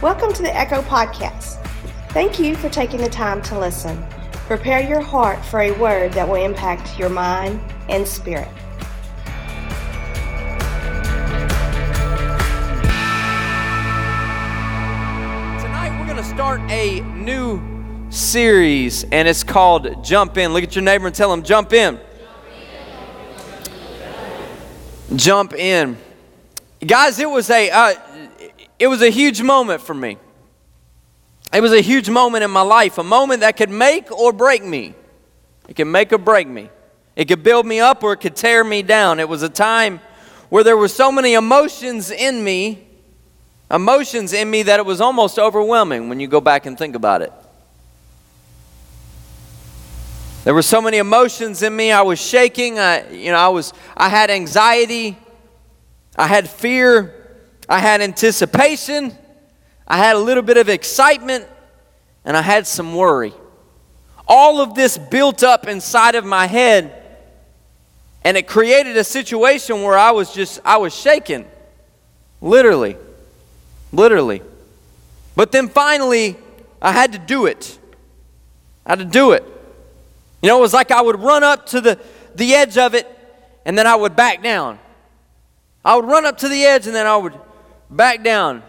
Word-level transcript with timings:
Welcome 0.00 0.32
to 0.34 0.42
the 0.42 0.56
Echo 0.56 0.80
Podcast. 0.82 1.60
Thank 2.10 2.38
you 2.38 2.54
for 2.54 2.68
taking 2.68 3.00
the 3.00 3.08
time 3.08 3.42
to 3.42 3.58
listen. 3.58 4.00
Prepare 4.46 4.80
your 4.88 5.00
heart 5.00 5.44
for 5.44 5.62
a 5.62 5.72
word 5.72 6.12
that 6.12 6.28
will 6.28 6.36
impact 6.36 6.96
your 6.96 7.08
mind 7.08 7.60
and 7.88 8.06
spirit. 8.06 8.46
Tonight 15.58 15.98
we're 15.98 16.06
going 16.06 16.16
to 16.16 16.22
start 16.22 16.60
a 16.70 17.00
new 17.00 17.60
series 18.08 19.02
and 19.10 19.26
it's 19.26 19.42
called 19.42 20.04
Jump 20.04 20.38
In. 20.38 20.52
Look 20.52 20.62
at 20.62 20.76
your 20.76 20.84
neighbor 20.84 21.08
and 21.08 21.14
tell 21.14 21.32
him, 21.32 21.42
Jump 21.42 21.72
in. 21.72 21.98
Jump 25.16 25.54
in. 25.54 25.96
Guys, 26.86 27.18
it 27.18 27.28
was 27.28 27.50
a 27.50 27.68
uh, 27.68 27.94
it 28.78 28.86
was 28.86 29.02
a 29.02 29.10
huge 29.10 29.42
moment 29.42 29.80
for 29.80 29.94
me. 29.94 30.18
It 31.52 31.60
was 31.60 31.72
a 31.72 31.80
huge 31.80 32.10
moment 32.10 32.44
in 32.44 32.50
my 32.50 32.62
life, 32.62 32.98
a 32.98 33.02
moment 33.02 33.40
that 33.40 33.56
could 33.56 33.70
make 33.70 34.12
or 34.12 34.32
break 34.32 34.62
me. 34.62 34.94
It 35.68 35.76
could 35.76 35.86
make 35.86 36.12
or 36.12 36.18
break 36.18 36.46
me. 36.46 36.70
It 37.16 37.26
could 37.26 37.42
build 37.42 37.66
me 37.66 37.80
up 37.80 38.02
or 38.02 38.12
it 38.12 38.18
could 38.18 38.36
tear 38.36 38.62
me 38.62 38.82
down. 38.82 39.18
It 39.18 39.28
was 39.28 39.42
a 39.42 39.48
time 39.48 40.00
where 40.50 40.62
there 40.62 40.76
were 40.76 40.88
so 40.88 41.10
many 41.10 41.34
emotions 41.34 42.10
in 42.10 42.42
me 42.42 42.88
emotions 43.70 44.32
in 44.32 44.50
me 44.50 44.62
that 44.62 44.80
it 44.80 44.86
was 44.86 45.00
almost 45.00 45.38
overwhelming 45.38 46.08
when 46.08 46.20
you 46.20 46.26
go 46.26 46.40
back 46.40 46.66
and 46.66 46.78
think 46.78 46.94
about 46.94 47.22
it. 47.22 47.32
There 50.44 50.54
were 50.54 50.62
so 50.62 50.80
many 50.80 50.96
emotions 50.96 51.62
in 51.62 51.74
me. 51.76 51.92
I 51.92 52.02
was 52.02 52.18
shaking. 52.18 52.78
I, 52.78 53.10
you 53.10 53.30
know, 53.30 53.38
I 53.38 53.48
was. 53.48 53.74
I 53.96 54.08
had 54.08 54.30
anxiety. 54.30 55.18
I 56.16 56.26
had 56.26 56.48
fear. 56.48 57.17
I 57.68 57.78
had 57.78 58.00
anticipation. 58.00 59.16
I 59.86 59.98
had 59.98 60.16
a 60.16 60.18
little 60.18 60.42
bit 60.42 60.56
of 60.56 60.68
excitement, 60.68 61.46
and 62.24 62.36
I 62.36 62.42
had 62.42 62.66
some 62.66 62.94
worry. 62.94 63.34
All 64.26 64.60
of 64.60 64.74
this 64.74 64.98
built 64.98 65.42
up 65.42 65.66
inside 65.66 66.14
of 66.14 66.24
my 66.24 66.46
head, 66.46 66.94
and 68.24 68.36
it 68.36 68.46
created 68.46 68.96
a 68.96 69.04
situation 69.04 69.82
where 69.82 69.96
I 69.96 70.10
was 70.10 70.32
just. 70.32 70.60
I 70.64 70.76
was 70.78 70.94
shaken, 70.94 71.46
literally. 72.40 72.96
Literally. 73.92 74.42
But 75.34 75.52
then 75.52 75.68
finally, 75.68 76.36
I 76.80 76.92
had 76.92 77.12
to 77.12 77.18
do 77.18 77.46
it. 77.46 77.78
I 78.84 78.90
had 78.92 78.98
to 78.98 79.04
do 79.04 79.32
it. 79.32 79.44
You 80.42 80.48
know, 80.48 80.58
it 80.58 80.60
was 80.60 80.74
like 80.74 80.90
I 80.90 81.00
would 81.00 81.20
run 81.20 81.42
up 81.42 81.66
to 81.66 81.80
the, 81.80 81.98
the 82.34 82.54
edge 82.54 82.78
of 82.78 82.94
it 82.94 83.06
and 83.64 83.76
then 83.76 83.86
I 83.86 83.96
would 83.96 84.14
back 84.14 84.42
down. 84.42 84.78
I 85.84 85.96
would 85.96 86.04
run 86.04 86.26
up 86.26 86.38
to 86.38 86.48
the 86.48 86.64
edge 86.64 86.86
and 86.86 86.94
then 86.94 87.06
I 87.06 87.16
would 87.16 87.34
back 87.90 88.22
down. 88.22 88.62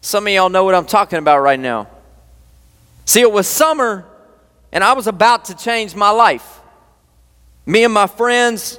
Some 0.00 0.26
of 0.26 0.32
y'all 0.32 0.48
know 0.48 0.64
what 0.64 0.74
I'm 0.74 0.86
talking 0.86 1.18
about 1.18 1.40
right 1.40 1.60
now. 1.60 1.88
See, 3.04 3.20
it 3.20 3.30
was 3.30 3.46
summer 3.46 4.04
and 4.72 4.82
I 4.82 4.94
was 4.94 5.06
about 5.06 5.46
to 5.46 5.54
change 5.54 5.94
my 5.94 6.10
life. 6.10 6.60
Me 7.66 7.84
and 7.84 7.94
my 7.94 8.06
friends, 8.06 8.78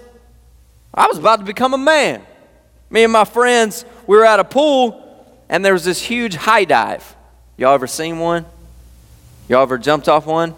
I 0.93 1.07
was 1.07 1.17
about 1.17 1.39
to 1.39 1.45
become 1.45 1.73
a 1.73 1.77
man. 1.77 2.21
Me 2.89 3.03
and 3.03 3.13
my 3.13 3.25
friends, 3.25 3.85
we 4.05 4.17
were 4.17 4.25
at 4.25 4.39
a 4.39 4.43
pool 4.43 4.99
and 5.49 5.63
there 5.63 5.73
was 5.73 5.83
this 5.83 6.01
huge 6.01 6.35
high 6.35 6.65
dive. 6.65 7.15
Y'all 7.57 7.73
ever 7.73 7.87
seen 7.87 8.19
one? 8.19 8.45
Y'all 9.47 9.61
ever 9.61 9.77
jumped 9.77 10.09
off 10.09 10.25
one? 10.25 10.55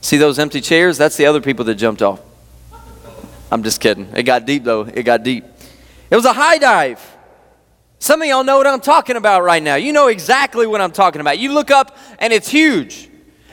See 0.00 0.16
those 0.16 0.38
empty 0.38 0.60
chairs? 0.60 0.98
That's 0.98 1.16
the 1.16 1.26
other 1.26 1.40
people 1.40 1.64
that 1.66 1.74
jumped 1.74 2.02
off. 2.02 2.20
I'm 3.50 3.62
just 3.62 3.80
kidding. 3.80 4.08
It 4.14 4.24
got 4.24 4.44
deep 4.44 4.64
though. 4.64 4.82
It 4.82 5.02
got 5.02 5.22
deep. 5.22 5.44
It 6.10 6.16
was 6.16 6.24
a 6.24 6.32
high 6.32 6.58
dive. 6.58 7.15
Some 7.98 8.22
of 8.22 8.28
y'all 8.28 8.44
know 8.44 8.58
what 8.58 8.66
I'm 8.66 8.80
talking 8.80 9.16
about 9.16 9.42
right 9.42 9.62
now. 9.62 9.76
You 9.76 9.92
know 9.92 10.08
exactly 10.08 10.66
what 10.66 10.80
I'm 10.80 10.92
talking 10.92 11.20
about. 11.20 11.38
You 11.38 11.52
look 11.52 11.70
up 11.70 11.96
and 12.18 12.32
it's 12.32 12.48
huge. 12.48 13.08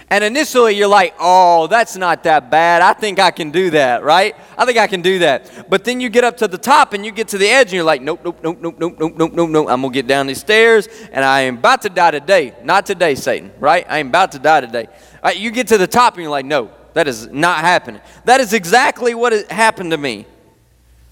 And 0.09 0.23
initially 0.23 0.75
you're 0.75 0.87
like, 0.87 1.15
oh, 1.19 1.65
that's 1.65 1.95
not 1.95 2.23
that 2.25 2.51
bad. 2.51 2.83
I 2.83 2.93
think 2.93 3.17
I 3.17 3.31
can 3.31 3.49
do 3.49 3.71
that, 3.71 4.03
right? 4.03 4.35
I 4.57 4.65
think 4.65 4.77
I 4.77 4.85
can 4.85 5.01
do 5.01 5.19
that. 5.19 5.69
But 5.69 5.85
then 5.85 5.99
you 5.99 6.09
get 6.09 6.23
up 6.23 6.37
to 6.37 6.47
the 6.47 6.57
top 6.57 6.93
and 6.93 7.03
you 7.03 7.11
get 7.11 7.29
to 7.29 7.39
the 7.39 7.47
edge 7.47 7.67
and 7.67 7.73
you're 7.73 7.83
like, 7.83 8.01
nope, 8.01 8.19
nope, 8.23 8.37
nope, 8.43 8.59
nope, 8.61 8.75
nope, 8.77 8.95
nope, 8.99 9.13
nope, 9.17 9.33
nope, 9.33 9.49
nope. 9.49 9.67
I'm 9.69 9.81
going 9.81 9.91
to 9.91 9.97
get 9.97 10.05
down 10.05 10.27
these 10.27 10.39
stairs 10.39 10.87
and 11.11 11.25
I 11.25 11.41
am 11.41 11.57
about 11.57 11.81
to 11.83 11.89
die 11.89 12.11
today. 12.11 12.53
Not 12.63 12.85
today, 12.85 13.15
Satan, 13.15 13.51
right? 13.59 13.87
I 13.89 13.97
am 13.97 14.09
about 14.09 14.33
to 14.33 14.39
die 14.39 14.61
today. 14.61 14.87
Right, 15.23 15.35
you 15.37 15.49
get 15.49 15.67
to 15.69 15.79
the 15.79 15.87
top 15.87 16.13
and 16.13 16.21
you're 16.21 16.31
like, 16.31 16.45
no, 16.45 16.69
that 16.93 17.07
is 17.07 17.27
not 17.29 17.61
happening. 17.61 18.01
That 18.25 18.39
is 18.39 18.53
exactly 18.53 19.15
what 19.15 19.33
happened 19.49 19.91
to 19.91 19.97
me. 19.97 20.27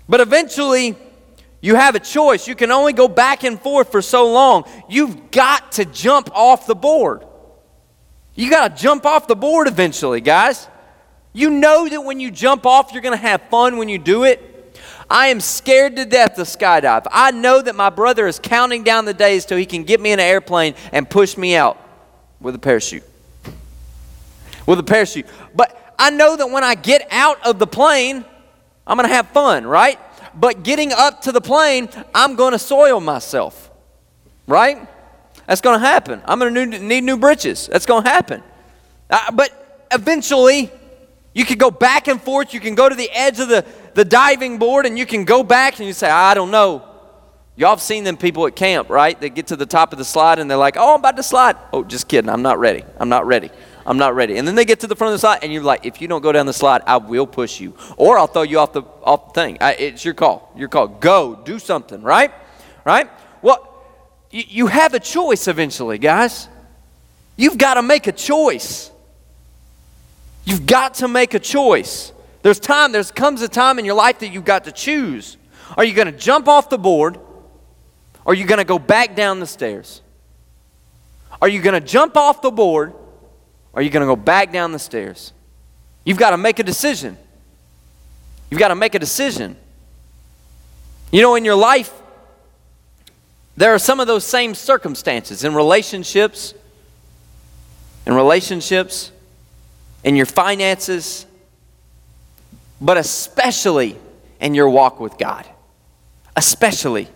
But 0.08 0.22
eventually, 0.22 0.96
you 1.62 1.76
have 1.76 1.94
a 1.96 2.00
choice. 2.00 2.48
You 2.48 2.56
can 2.56 2.72
only 2.72 2.92
go 2.92 3.08
back 3.08 3.44
and 3.44 3.62
forth 3.62 3.92
for 3.92 4.02
so 4.02 4.32
long. 4.32 4.64
You've 4.90 5.30
got 5.30 5.74
to 5.74 5.86
jump 5.86 6.30
off 6.34 6.66
the 6.66 6.76
board. 6.76 7.24
You 8.34 8.50
got 8.50 8.76
to 8.76 8.82
jump 8.82 9.06
off 9.06 9.28
the 9.28 9.36
board 9.36 9.68
eventually, 9.68 10.22
guys. 10.22 10.68
You 11.34 11.52
know 11.52 11.88
that 11.88 12.02
when 12.02 12.20
you 12.20 12.32
jump 12.32 12.66
off, 12.66 12.92
you're 12.92 13.02
going 13.02 13.18
to 13.18 13.26
have 13.26 13.44
fun 13.44 13.78
when 13.78 13.90
you 13.90 14.00
do 14.00 14.24
it. 14.24 14.48
I 15.10 15.28
am 15.28 15.40
scared 15.40 15.98
to 15.98 16.06
death 16.06 16.36
to 16.36 16.44
skydive. 16.44 17.06
I 17.12 17.32
know 17.32 17.62
that 17.62 17.76
my 17.76 17.90
brother 17.90 18.28
is 18.28 18.40
counting 18.40 18.84
down 18.84 19.06
the 19.06 19.14
days 19.14 19.46
till 19.46 19.58
he 19.58 19.66
can 19.66 19.84
get 19.84 20.00
me 20.00 20.12
in 20.12 20.20
an 20.20 20.26
airplane 20.26 20.74
and 20.92 21.10
push 21.10 21.38
me 21.38 21.56
out 21.56 21.78
with 22.40 22.56
a 22.56 22.60
parachute. 22.60 23.04
With 24.66 24.80
a 24.80 24.84
parachute. 24.84 25.26
But 25.54 25.96
I 26.00 26.10
know 26.10 26.36
that 26.36 26.50
when 26.50 26.64
I 26.64 26.76
get 26.76 27.08
out 27.12 27.46
of 27.46 27.60
the 27.60 27.68
plane, 27.68 28.26
I'm 28.88 28.98
going 28.98 29.08
to 29.08 29.14
have 29.14 29.28
fun, 29.30 29.68
right? 29.68 30.00
But 30.34 30.64
getting 30.64 30.92
up 30.94 31.22
to 31.22 31.32
the 31.32 31.42
plane, 31.42 31.90
I'm 32.16 32.36
going 32.36 32.54
to 32.54 32.60
soil 32.60 33.00
myself, 33.00 33.70
right? 34.48 34.88
That's 35.48 35.62
going 35.62 35.80
to 35.80 35.86
happen. 35.86 36.22
I'm 36.26 36.40
going 36.40 36.54
to 36.54 36.80
need 36.80 37.04
new 37.04 37.18
britches. 37.18 37.68
That's 37.68 37.86
going 37.86 38.04
to 38.04 38.10
happen. 38.10 38.44
Uh, 39.10 39.32
but 39.32 39.88
eventually, 39.92 40.72
you 41.34 41.46
can 41.46 41.58
go 41.58 41.72
back 41.72 42.08
and 42.08 42.22
forth. 42.22 42.54
You 42.54 42.60
can 42.60 42.76
go 42.76 42.88
to 42.88 42.96
the 42.96 43.10
edge 43.12 43.40
of 43.40 43.50
the, 43.50 43.66
the 43.94 44.06
diving 44.06 44.58
board 44.58 44.86
and 44.86 44.98
you 44.98 45.06
can 45.06 45.26
go 45.26 45.44
back 45.44 45.80
and 45.80 45.88
you 45.88 45.94
say, 45.94 46.10
I 46.10 46.34
don't 46.34 46.52
know. 46.52 46.88
Y'all 47.56 47.70
have 47.70 47.82
seen 47.82 48.04
them 48.04 48.18
people 48.18 48.48
at 48.48 48.56
camp, 48.56 48.90
right? 48.90 49.20
They 49.20 49.30
get 49.30 49.48
to 49.48 49.56
the 49.56 49.66
top 49.66 49.92
of 49.92 50.00
the 50.00 50.06
slide 50.06 50.40
and 50.40 50.50
they're 50.50 50.58
like, 50.58 50.78
oh, 50.78 50.94
I'm 50.94 51.00
about 51.00 51.18
to 51.18 51.24
slide. 51.24 51.58
Oh, 51.74 51.84
just 51.84 52.08
kidding. 52.08 52.30
I'm 52.30 52.42
not 52.42 52.60
ready. 52.60 52.84
I'm 52.98 53.10
not 53.10 53.28
ready. 53.28 53.50
I'm 53.86 53.98
not 53.98 54.16
ready. 54.16 54.38
And 54.38 54.48
then 54.48 54.56
they 54.56 54.66
get 54.66 54.80
to 54.82 54.88
the 54.88 54.96
front 54.96 55.14
of 55.14 55.16
the 55.16 55.20
slide 55.20 55.40
and 55.44 55.52
you're 55.52 55.64
like, 55.64 55.86
if 55.86 56.02
you 56.02 56.08
don't 56.08 56.22
go 56.22 56.32
down 56.32 56.46
the 56.46 56.54
slide, 56.54 56.82
I 56.86 56.98
will 56.98 57.28
push 57.28 57.60
you. 57.60 57.76
Or 57.98 58.18
I'll 58.18 58.28
throw 58.28 58.44
you 58.44 58.60
off 58.60 58.74
the, 58.74 58.84
off 59.04 59.34
the 59.34 59.42
thing. 59.42 59.58
I, 59.62 59.74
it's 59.74 60.06
your 60.06 60.14
call. 60.14 60.52
Your 60.56 60.70
call. 60.70 60.88
Go. 60.88 61.36
Do 61.44 61.60
something, 61.60 62.02
right? 62.02 62.32
Right? 62.86 63.10
Well, 63.42 63.68
you, 64.30 64.44
you 64.48 64.68
have 64.68 64.94
a 64.94 65.00
choice 65.00 65.48
eventually, 65.48 65.98
guys. 65.98 66.48
You've 67.36 67.58
got 67.58 67.76
to 67.76 67.82
make 67.82 68.08
a 68.08 68.12
choice. 68.12 68.92
You've 70.46 70.66
got 70.66 70.96
to 70.96 71.08
make 71.08 71.34
a 71.34 71.40
choice. 71.40 72.12
There's 72.44 72.60
time, 72.60 72.92
there 72.92 73.04
comes 73.04 73.42
a 73.42 73.48
time 73.48 73.80
in 73.80 73.86
your 73.86 73.96
life 73.96 74.20
that 74.20 74.30
you've 74.30 74.46
got 74.46 74.66
to 74.66 74.72
choose. 74.72 75.38
Are 75.78 75.84
you 75.84 75.94
going 75.94 76.12
to 76.12 76.18
jump 76.18 76.48
off 76.48 76.70
the 76.70 76.78
board? 76.78 77.18
Or 78.26 78.34
are 78.34 78.36
you 78.36 78.46
going 78.46 78.60
to 78.60 78.66
go 78.66 78.80
back 78.80 79.16
down 79.16 79.40
the 79.40 79.48
stairs? 79.48 80.02
Are 81.42 81.48
you 81.48 81.62
going 81.62 81.80
to 81.80 81.86
jump 81.86 82.18
off 82.18 82.42
the 82.42 82.52
board? 82.52 82.94
Or 83.74 83.80
are 83.80 83.84
you 83.84 83.90
going 83.90 84.02
to 84.02 84.08
go 84.08 84.16
back 84.16 84.52
down 84.52 84.72
the 84.72 84.80
stairs? 84.80 85.34
You've 86.04 86.18
got 86.18 86.32
to 86.32 86.38
make 86.38 86.60
a 86.60 86.64
decision. 86.64 87.18
You've 88.50 88.60
got 88.60 88.70
to 88.70 88.76
make 88.76 88.96
a 88.96 89.00
decision. 89.00 89.56
You 91.12 91.22
know, 91.22 91.36
in 91.36 91.46
your 91.46 91.56
life, 91.56 91.92
there 93.56 93.74
are 93.74 93.80
some 93.80 94.00
of 94.00 94.08
those 94.08 94.26
same 94.26 94.56
circumstances 94.56 95.44
in 95.44 95.54
relationships, 95.54 96.54
in 98.06 98.14
relationships, 98.14 99.12
in 100.04 100.16
your 100.16 100.26
finances, 100.26 101.26
but 102.80 102.98
especially 102.98 103.98
in 104.40 104.56
your 104.56 104.70
walk 104.70 105.00
with 105.00 105.18
God. 105.18 105.48
Especially. 106.36 107.08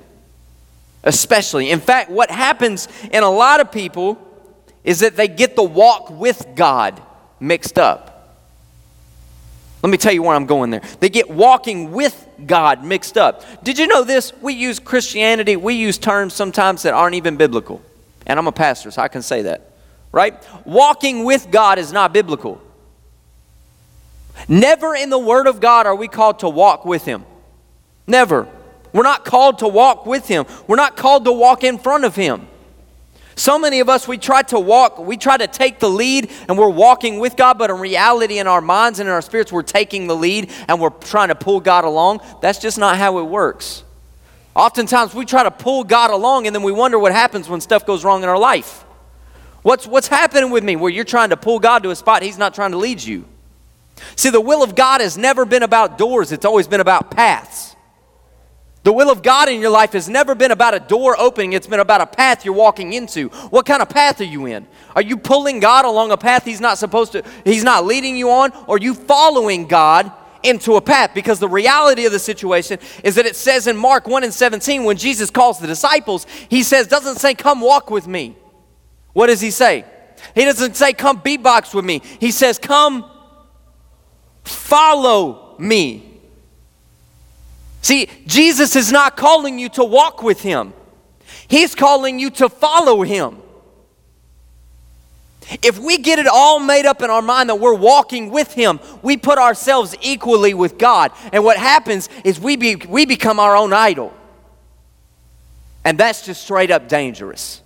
Especially. 1.04 1.72
In 1.72 1.80
fact, 1.80 2.12
what 2.12 2.30
happens 2.30 2.88
in 3.12 3.24
a 3.24 3.30
lot 3.30 3.60
of 3.60 3.72
people 3.72 4.20
is 4.86 5.02
that 5.02 5.18
they 5.18 5.28
get 5.28 5.58
the 5.58 5.64
walk 5.64 6.10
with 6.10 6.48
God 6.56 7.02
mixed 7.40 7.78
up. 7.78 8.12
Let 9.84 9.90
me 9.90 9.98
tell 9.98 10.14
you 10.14 10.24
where 10.24 10.36
I'm 10.36 10.46
going 10.46 10.70
there. 10.70 10.82
They 11.00 11.10
get 11.10 11.30
walking 11.30 11.92
with 11.92 12.28
God 12.46 12.84
mixed 12.84 13.18
up. 13.18 13.64
Did 13.64 13.78
you 13.78 13.88
know 13.88 14.04
this? 14.04 14.32
We 14.42 14.54
use 14.54 14.80
Christianity, 14.80 15.58
we 15.58 15.74
use 15.74 15.98
terms 15.98 16.34
sometimes 16.34 16.84
that 16.84 16.94
aren't 16.94 17.16
even 17.16 17.36
biblical. 17.36 17.82
And 18.26 18.40
I'm 18.40 18.48
a 18.48 18.52
pastor, 18.52 18.90
so 18.90 19.02
I 19.02 19.08
can 19.08 19.22
say 19.22 19.44
that. 19.44 19.72
Right? 20.12 20.34
Walking 20.66 21.26
with 21.26 21.52
God 21.52 21.78
is 21.78 21.92
not 21.92 22.14
biblical. 22.14 22.62
Never 24.48 24.96
in 24.96 25.10
the 25.10 25.20
Word 25.20 25.48
of 25.48 25.60
God 25.60 25.86
are 25.86 25.96
we 25.96 26.08
called 26.08 26.40
to 26.40 26.50
walk 26.50 26.86
with 26.86 27.06
Him. 27.06 27.26
Never. 28.08 28.48
We're 28.94 29.04
not 29.04 29.26
called 29.26 29.60
to 29.60 29.68
walk 29.68 30.06
with 30.06 30.28
Him. 30.28 30.46
We're 30.68 30.78
not 30.78 30.96
called 30.96 31.26
to 31.26 31.32
walk 31.32 31.64
in 31.64 31.78
front 31.78 32.06
of 32.06 32.16
Him. 32.16 32.48
So 33.36 33.60
many 33.60 33.82
of 33.82 33.90
us, 33.90 34.08
we 34.08 34.18
try 34.18 34.44
to 34.44 34.60
walk, 34.60 34.98
we 34.98 35.18
try 35.18 35.36
to 35.36 35.48
take 35.48 35.80
the 35.80 35.90
lead 35.90 36.32
and 36.48 36.58
we're 36.58 36.70
walking 36.70 37.20
with 37.20 37.36
God, 37.36 37.58
but 37.58 37.70
in 37.70 37.78
reality, 37.80 38.40
in 38.40 38.48
our 38.48 38.62
minds 38.62 39.00
and 39.00 39.10
in 39.10 39.14
our 39.14 39.22
spirits, 39.22 39.52
we're 39.52 39.62
taking 39.62 40.08
the 40.08 40.16
lead 40.16 40.52
and 40.70 40.80
we're 40.80 40.90
trying 40.90 41.28
to 41.28 41.36
pull 41.36 41.60
God 41.60 41.84
along. 41.84 42.22
That's 42.42 42.60
just 42.60 42.78
not 42.78 42.98
how 42.98 43.20
it 43.20 43.24
works. 43.24 43.84
Oftentimes 44.56 45.14
we 45.14 45.26
try 45.26 45.44
to 45.44 45.52
pull 45.52 45.84
God 45.84 46.12
along 46.12 46.48
and 46.48 46.56
then 46.56 46.64
we 46.64 46.72
wonder 46.72 46.98
what 46.98 47.12
happens 47.12 47.50
when 47.50 47.60
stuff 47.60 47.86
goes 47.86 48.06
wrong 48.06 48.24
in 48.24 48.30
our 48.30 48.40
life. 48.40 48.86
What's, 49.64 49.86
what's 49.86 50.08
happening 50.08 50.50
with 50.50 50.64
me 50.64 50.78
where 50.78 50.92
you're 50.92 51.04
trying 51.04 51.32
to 51.32 51.38
pull 51.38 51.60
God 51.60 51.84
to 51.84 51.90
a 51.90 51.96
spot 51.96 52.24
He's 52.24 52.38
not 52.38 52.54
trying 52.54 52.72
to 52.72 52.78
lead 52.78 53.04
you? 53.04 53.26
See, 54.16 54.30
the 54.30 54.40
will 54.40 54.64
of 54.64 54.76
God 54.76 55.02
has 55.02 55.18
never 55.18 55.44
been 55.44 55.64
about 55.64 55.98
doors, 55.98 56.32
it's 56.32 56.46
always 56.46 56.68
been 56.68 56.82
about 56.82 57.12
paths. 57.12 57.75
The 58.86 58.94
will 58.94 59.10
of 59.10 59.24
God 59.24 59.50
in 59.50 59.62
your 59.62 59.72
life 59.72 59.94
has 59.94 60.08
never 60.08 60.36
been 60.36 60.52
about 60.52 60.76
a 60.76 60.80
door 60.80 61.20
opening, 61.20 61.54
it's 61.54 61.66
been 61.66 61.80
about 61.80 62.02
a 62.02 62.06
path 62.06 62.46
you're 62.46 62.54
walking 62.54 62.94
into. 62.94 63.30
What 63.50 63.66
kind 63.66 63.82
of 63.82 63.90
path 63.90 64.22
are 64.22 64.26
you 64.26 64.46
in? 64.46 64.68
Are 64.96 65.02
you 65.02 65.18
pulling 65.18 65.60
God 65.60 65.86
along 65.86 66.12
a 66.12 66.18
path 66.18 66.46
He's 66.46 66.62
not 66.62 66.78
supposed 66.78 67.14
to, 67.14 67.24
He's 67.44 67.64
not 67.64 67.84
leading 67.84 68.16
you 68.16 68.30
on? 68.30 68.52
Or 68.68 68.76
are 68.76 68.80
you 68.80 68.94
following 68.94 69.66
God 69.68 70.12
into 70.44 70.76
a 70.76 70.82
path? 70.82 71.16
Because 71.16 71.40
the 71.40 71.50
reality 71.50 72.06
of 72.06 72.12
the 72.12 72.20
situation 72.20 72.78
is 73.04 73.16
that 73.16 73.26
it 73.26 73.36
says 73.36 73.66
in 73.66 73.76
Mark 73.76 74.08
1 74.08 74.24
and 74.24 74.32
17, 74.32 74.84
when 74.84 74.98
Jesus 74.98 75.32
calls 75.32 75.58
the 75.58 75.66
disciples, 75.66 76.28
He 76.48 76.62
says, 76.62 76.86
doesn't 76.86 77.18
say, 77.18 77.34
Come 77.34 77.62
walk 77.62 77.90
with 77.90 78.08
me. 78.08 78.38
What 79.14 79.28
does 79.28 79.42
He 79.42 79.50
say? 79.50 79.84
He 80.36 80.46
doesn't 80.46 80.76
say, 80.76 80.94
Come 80.94 81.22
beatbox 81.22 81.74
with 81.74 81.86
me. 81.86 82.04
He 82.20 82.30
says, 82.30 82.60
Come 82.60 83.10
Follow 84.46 85.56
me. 85.58 86.05
See, 87.86 88.10
Jesus 88.26 88.76
is 88.76 88.92
not 88.92 89.16
calling 89.16 89.60
you 89.60 89.70
to 89.70 89.84
walk 89.84 90.24
with 90.24 90.42
him, 90.42 90.74
he's 91.48 91.76
calling 91.76 92.18
you 92.18 92.32
to 92.32 92.50
follow 92.50 93.04
him. 93.04 93.38
If 95.62 95.78
we 95.78 96.00
get 96.00 96.18
it 96.18 96.26
all 96.26 96.60
made 96.60 96.88
up 96.88 97.04
in 97.04 97.12
our 97.12 97.22
mind 97.22 97.50
that 97.50 97.60
we're 97.60 97.76
walking 97.76 98.32
with 98.32 98.52
Him, 98.54 98.80
we 99.04 99.16
put 99.16 99.38
ourselves 99.38 99.96
equally 100.02 100.56
with 100.56 100.80
God. 100.80 101.12
And 101.32 101.44
what 101.44 101.56
happens 101.56 102.10
is 102.24 102.40
we, 102.40 102.56
be, 102.56 102.78
we 102.78 103.06
become 103.06 103.40
our 103.40 103.56
own 103.56 103.72
idol. 103.72 104.12
And 105.84 106.00
that's 106.00 106.26
just 106.26 106.42
straight 106.42 106.72
up 106.72 106.90
dangerous. 106.90 107.62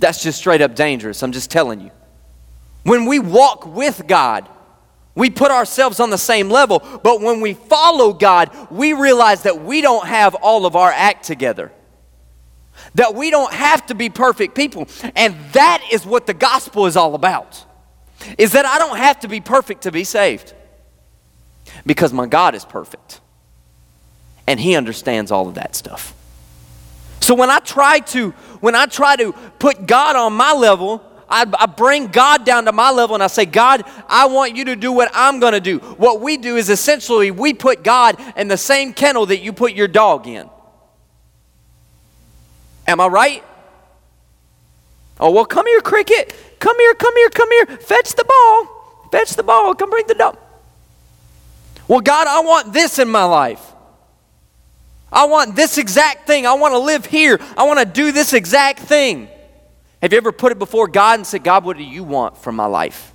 That's 0.00 0.22
just 0.22 0.38
straight 0.38 0.60
up 0.60 0.74
dangerous. 0.74 1.22
I'm 1.22 1.32
just 1.32 1.50
telling 1.50 1.80
you. 1.80 1.92
When 2.82 3.06
we 3.06 3.18
walk 3.18 3.64
with 3.64 4.06
God, 4.06 4.46
we 5.20 5.28
put 5.28 5.50
ourselves 5.50 6.00
on 6.00 6.08
the 6.08 6.16
same 6.16 6.48
level, 6.48 6.78
but 7.02 7.20
when 7.20 7.42
we 7.42 7.52
follow 7.52 8.14
God, 8.14 8.50
we 8.70 8.94
realize 8.94 9.42
that 9.42 9.60
we 9.60 9.82
don't 9.82 10.06
have 10.06 10.34
all 10.34 10.64
of 10.64 10.76
our 10.76 10.90
act 10.90 11.26
together. 11.26 11.70
That 12.94 13.14
we 13.14 13.28
don't 13.28 13.52
have 13.52 13.84
to 13.88 13.94
be 13.94 14.08
perfect 14.08 14.54
people. 14.54 14.88
And 15.14 15.36
that 15.52 15.86
is 15.92 16.06
what 16.06 16.26
the 16.26 16.32
gospel 16.32 16.86
is 16.86 16.96
all 16.96 17.14
about. 17.14 17.62
Is 18.38 18.52
that 18.52 18.64
I 18.64 18.78
don't 18.78 18.96
have 18.96 19.20
to 19.20 19.28
be 19.28 19.42
perfect 19.42 19.82
to 19.82 19.92
be 19.92 20.04
saved. 20.04 20.54
Because 21.84 22.14
my 22.14 22.24
God 22.24 22.54
is 22.54 22.64
perfect. 22.64 23.20
And 24.46 24.58
he 24.58 24.74
understands 24.74 25.30
all 25.30 25.48
of 25.48 25.56
that 25.56 25.76
stuff. 25.76 26.14
So 27.20 27.34
when 27.34 27.50
I 27.50 27.58
try 27.58 27.98
to 27.98 28.30
when 28.60 28.74
I 28.74 28.86
try 28.86 29.16
to 29.16 29.32
put 29.58 29.86
God 29.86 30.16
on 30.16 30.32
my 30.32 30.54
level, 30.54 31.04
I, 31.30 31.46
I 31.58 31.66
bring 31.66 32.08
God 32.08 32.44
down 32.44 32.64
to 32.64 32.72
my 32.72 32.90
level 32.90 33.14
and 33.14 33.22
I 33.22 33.28
say, 33.28 33.46
God, 33.46 33.84
I 34.08 34.26
want 34.26 34.56
you 34.56 34.64
to 34.66 34.76
do 34.76 34.90
what 34.90 35.10
I'm 35.14 35.38
going 35.38 35.52
to 35.52 35.60
do. 35.60 35.78
What 35.78 36.20
we 36.20 36.36
do 36.36 36.56
is 36.56 36.68
essentially 36.68 37.30
we 37.30 37.54
put 37.54 37.84
God 37.84 38.16
in 38.36 38.48
the 38.48 38.56
same 38.56 38.92
kennel 38.92 39.26
that 39.26 39.40
you 39.40 39.52
put 39.52 39.72
your 39.72 39.88
dog 39.88 40.26
in. 40.26 40.50
Am 42.88 43.00
I 43.00 43.06
right? 43.06 43.44
Oh, 45.20 45.30
well, 45.30 45.44
come 45.44 45.66
here, 45.66 45.80
cricket. 45.80 46.34
Come 46.58 46.78
here, 46.78 46.94
come 46.94 47.16
here, 47.16 47.30
come 47.30 47.50
here. 47.52 47.66
Fetch 47.66 48.14
the 48.14 48.24
ball. 48.24 49.08
Fetch 49.12 49.34
the 49.34 49.42
ball. 49.42 49.74
Come 49.74 49.90
bring 49.90 50.06
the 50.08 50.14
dog. 50.14 50.36
Well, 51.86 52.00
God, 52.00 52.26
I 52.26 52.40
want 52.40 52.72
this 52.72 52.98
in 52.98 53.08
my 53.08 53.24
life. 53.24 53.64
I 55.12 55.26
want 55.26 55.54
this 55.54 55.78
exact 55.78 56.26
thing. 56.26 56.46
I 56.46 56.54
want 56.54 56.72
to 56.72 56.78
live 56.78 57.06
here. 57.06 57.38
I 57.56 57.64
want 57.64 57.80
to 57.80 57.84
do 57.84 58.12
this 58.12 58.32
exact 58.32 58.80
thing. 58.80 59.28
Have 60.02 60.12
you 60.12 60.18
ever 60.18 60.32
put 60.32 60.52
it 60.52 60.58
before 60.58 60.88
God 60.88 61.18
and 61.18 61.26
said, 61.26 61.44
God, 61.44 61.64
what 61.64 61.76
do 61.76 61.84
you 61.84 62.02
want 62.02 62.38
from 62.38 62.56
my 62.56 62.66
life? 62.66 63.12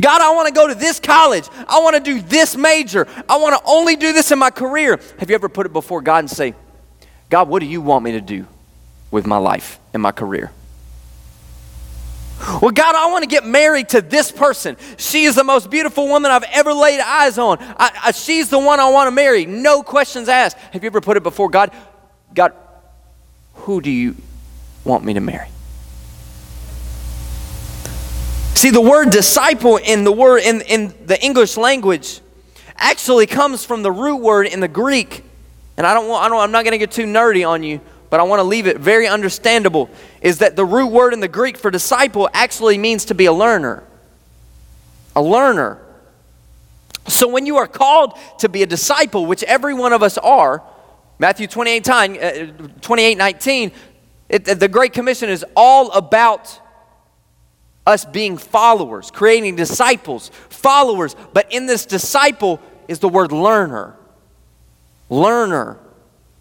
God, 0.00 0.20
I 0.20 0.32
want 0.34 0.48
to 0.48 0.54
go 0.54 0.68
to 0.68 0.74
this 0.74 1.00
college. 1.00 1.48
I 1.68 1.80
want 1.80 1.96
to 1.96 2.00
do 2.00 2.20
this 2.20 2.56
major. 2.56 3.08
I 3.28 3.36
want 3.36 3.56
to 3.56 3.70
only 3.70 3.96
do 3.96 4.12
this 4.12 4.30
in 4.30 4.38
my 4.38 4.50
career. 4.50 5.00
Have 5.18 5.28
you 5.28 5.34
ever 5.34 5.48
put 5.48 5.66
it 5.66 5.72
before 5.72 6.00
God 6.00 6.18
and 6.20 6.30
say, 6.30 6.54
God, 7.28 7.48
what 7.48 7.60
do 7.60 7.66
you 7.66 7.80
want 7.80 8.04
me 8.04 8.12
to 8.12 8.20
do 8.20 8.46
with 9.10 9.26
my 9.26 9.36
life 9.36 9.78
and 9.92 10.00
my 10.00 10.12
career? 10.12 10.52
Well, 12.60 12.70
God, 12.70 12.94
I 12.94 13.10
want 13.10 13.22
to 13.22 13.28
get 13.28 13.44
married 13.44 13.90
to 13.90 14.00
this 14.00 14.30
person. 14.30 14.76
She 14.96 15.24
is 15.24 15.34
the 15.34 15.44
most 15.44 15.70
beautiful 15.70 16.08
woman 16.08 16.30
I've 16.30 16.44
ever 16.52 16.72
laid 16.72 17.00
eyes 17.00 17.38
on. 17.38 17.58
I, 17.60 17.90
I, 18.04 18.10
she's 18.12 18.50
the 18.50 18.58
one 18.58 18.80
I 18.80 18.88
want 18.90 19.08
to 19.08 19.12
marry. 19.12 19.46
No 19.46 19.82
questions 19.82 20.28
asked. 20.28 20.56
Have 20.72 20.82
you 20.82 20.86
ever 20.88 21.00
put 21.00 21.16
it 21.16 21.22
before 21.22 21.48
God? 21.48 21.72
God, 22.34 22.52
who 23.54 23.80
do 23.80 23.90
you 23.90 24.16
want 24.84 25.04
me 25.04 25.14
to 25.14 25.20
marry? 25.20 25.48
See, 28.64 28.70
the 28.70 28.80
word 28.80 29.10
disciple 29.10 29.76
in 29.76 30.04
the 30.04 30.10
word 30.10 30.38
in, 30.38 30.62
in 30.62 30.94
the 31.04 31.22
English 31.22 31.58
language 31.58 32.22
actually 32.78 33.26
comes 33.26 33.62
from 33.62 33.82
the 33.82 33.92
root 33.92 34.22
word 34.22 34.46
in 34.46 34.60
the 34.60 34.68
Greek. 34.68 35.22
And 35.76 35.86
I 35.86 35.92
don't 35.92 36.08
want, 36.08 36.24
I 36.24 36.30
don't, 36.30 36.40
I'm 36.40 36.50
not 36.50 36.64
going 36.64 36.72
to 36.72 36.78
get 36.78 36.90
too 36.90 37.04
nerdy 37.04 37.46
on 37.46 37.62
you, 37.62 37.82
but 38.08 38.20
I 38.20 38.22
want 38.22 38.40
to 38.40 38.44
leave 38.44 38.66
it 38.66 38.78
very 38.78 39.06
understandable. 39.06 39.90
Is 40.22 40.38
that 40.38 40.56
the 40.56 40.64
root 40.64 40.86
word 40.86 41.12
in 41.12 41.20
the 41.20 41.28
Greek 41.28 41.58
for 41.58 41.70
disciple 41.70 42.30
actually 42.32 42.78
means 42.78 43.04
to 43.04 43.14
be 43.14 43.26
a 43.26 43.34
learner. 43.34 43.84
A 45.14 45.20
learner. 45.20 45.76
So 47.06 47.28
when 47.28 47.44
you 47.44 47.58
are 47.58 47.66
called 47.66 48.18
to 48.38 48.48
be 48.48 48.62
a 48.62 48.66
disciple, 48.66 49.26
which 49.26 49.42
every 49.42 49.74
one 49.74 49.92
of 49.92 50.02
us 50.02 50.16
are, 50.16 50.62
Matthew 51.18 51.48
28, 51.48 51.84
time, 51.84 52.16
uh, 52.18 52.46
28 52.80 53.18
19, 53.18 53.72
it, 54.30 54.44
the 54.46 54.68
Great 54.68 54.94
Commission 54.94 55.28
is 55.28 55.44
all 55.54 55.92
about 55.92 56.62
us 57.86 58.04
being 58.04 58.38
followers, 58.38 59.10
creating 59.10 59.56
disciples, 59.56 60.30
followers. 60.48 61.14
But 61.32 61.52
in 61.52 61.66
this 61.66 61.86
disciple 61.86 62.60
is 62.88 62.98
the 62.98 63.08
word 63.08 63.32
learner. 63.32 63.96
Learner, 65.10 65.78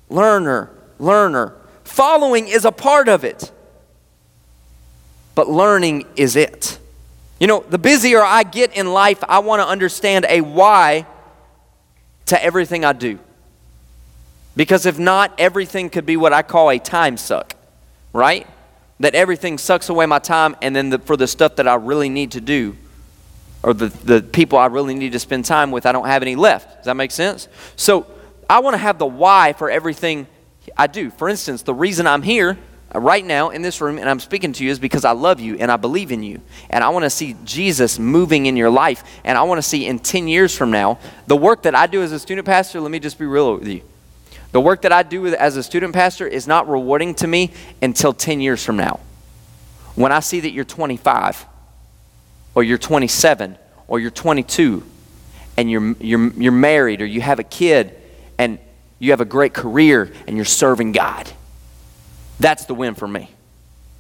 learner, 0.10 0.72
learner. 1.00 1.56
Following 1.84 2.48
is 2.48 2.66
a 2.66 2.72
part 2.72 3.10
of 3.10 3.24
it, 3.24 3.52
but 5.36 5.50
learning 5.50 6.06
is 6.16 6.36
it. 6.36 6.80
You 7.40 7.48
know, 7.48 7.66
the 7.68 7.78
busier 7.78 8.22
I 8.24 8.44
get 8.44 8.76
in 8.76 8.94
life, 8.94 9.22
I 9.28 9.40
want 9.40 9.62
to 9.62 9.68
understand 9.68 10.26
a 10.30 10.40
why 10.42 11.06
to 12.28 12.42
everything 12.42 12.86
I 12.86 12.94
do. 12.94 13.20
Because 14.56 14.86
if 14.86 14.98
not, 14.98 15.34
everything 15.38 15.90
could 15.90 16.06
be 16.06 16.16
what 16.16 16.32
I 16.32 16.42
call 16.42 16.70
a 16.70 16.80
time 16.80 17.18
suck, 17.18 17.56
right? 18.14 18.48
That 19.00 19.16
everything 19.16 19.58
sucks 19.58 19.90
away 19.90 20.06
my 20.06 20.20
time, 20.20 20.56
and 20.62 20.76
then 20.76 20.90
the, 20.90 21.00
for 21.00 21.18
the 21.18 21.28
stuff 21.28 21.58
that 21.58 21.68
I 21.68 21.76
really 21.76 22.10
need 22.10 22.32
to 22.32 22.42
do, 22.42 22.76
or 23.64 23.74
the, 23.74 23.88
the 23.88 24.22
people 24.22 24.58
I 24.58 24.68
really 24.68 24.94
need 24.94 25.14
to 25.14 25.20
spend 25.20 25.46
time 25.46 25.72
with, 25.72 25.86
I 25.86 25.92
don't 25.92 26.08
have 26.08 26.22
any 26.22 26.36
left. 26.36 26.78
Does 26.78 26.86
that 26.86 26.96
make 26.96 27.12
sense? 27.12 27.48
So 27.76 28.06
I 28.50 28.60
want 28.60 28.74
to 28.74 28.78
have 28.78 29.00
the 29.00 29.06
why 29.06 29.54
for 29.54 29.70
everything 29.70 30.28
I 30.78 30.88
do. 30.88 31.10
For 31.10 31.30
instance, 31.30 31.64
the 31.64 31.74
reason 31.74 32.08
I'm 32.08 32.22
here 32.22 32.58
uh, 32.94 33.00
right 33.00 33.26
now 33.26 33.50
in 33.50 33.62
this 33.62 33.82
room 33.82 33.98
and 33.98 34.10
I'm 34.10 34.20
speaking 34.20 34.54
to 34.54 34.64
you 34.64 34.70
is 34.70 34.80
because 34.80 35.06
I 35.06 35.12
love 35.12 35.40
you 35.40 35.58
and 35.58 35.72
I 35.72 35.78
believe 35.78 36.12
in 36.12 36.24
you. 36.24 36.42
And 36.70 36.84
I 36.84 36.90
want 36.90 37.04
to 37.04 37.10
see 37.10 37.36
Jesus 37.44 37.98
moving 37.98 38.46
in 38.46 38.56
your 38.56 38.70
life. 38.70 39.04
And 39.24 39.38
I 39.38 39.44
want 39.44 39.58
to 39.60 39.64
see 39.64 39.88
in 39.88 40.00
10 40.00 40.28
years 40.28 40.56
from 40.56 40.72
now, 40.72 41.00
the 41.28 41.36
work 41.36 41.64
that 41.64 41.76
I 41.76 41.88
do 41.88 42.02
as 42.02 42.12
a 42.12 42.20
student 42.20 42.46
pastor, 42.46 42.80
let 42.82 42.92
me 42.92 43.00
just 43.00 43.18
be 43.18 43.26
real 43.26 43.56
with 43.56 43.68
you. 43.68 43.82
The 44.54 44.62
work 44.62 44.84
that 44.84 44.92
I 44.92 45.02
do 45.02 45.26
as 45.28 45.58
a 45.58 45.64
student 45.64 45.96
pastor 45.96 46.28
is 46.28 46.48
not 46.48 46.70
rewarding 46.70 47.16
to 47.16 47.28
me 47.28 47.52
until 47.82 48.14
10 48.14 48.40
years 48.40 48.64
from 48.64 48.78
now. 48.78 49.00
When 49.96 50.12
I 50.12 50.20
see 50.20 50.42
that 50.42 50.52
you're 50.52 50.64
25, 50.64 51.46
or 52.54 52.64
you're 52.64 52.78
27, 52.78 53.58
or 53.88 54.00
you're 54.00 54.12
22, 54.12 54.84
and 55.58 55.72
you're, 55.72 55.96
you're, 56.00 56.32
you're 56.34 56.52
married, 56.52 57.02
or 57.02 57.06
you 57.08 57.20
have 57.20 57.40
a 57.40 57.44
kid, 57.44 57.96
and 58.38 58.60
you 59.00 59.10
have 59.10 59.22
a 59.22 59.26
great 59.26 59.56
career, 59.56 60.14
and 60.28 60.36
you're 60.36 60.46
serving 60.46 60.92
God. 60.92 61.32
That's 62.40 62.66
the 62.66 62.76
win 62.76 62.94
for 62.94 63.08
me. 63.08 63.32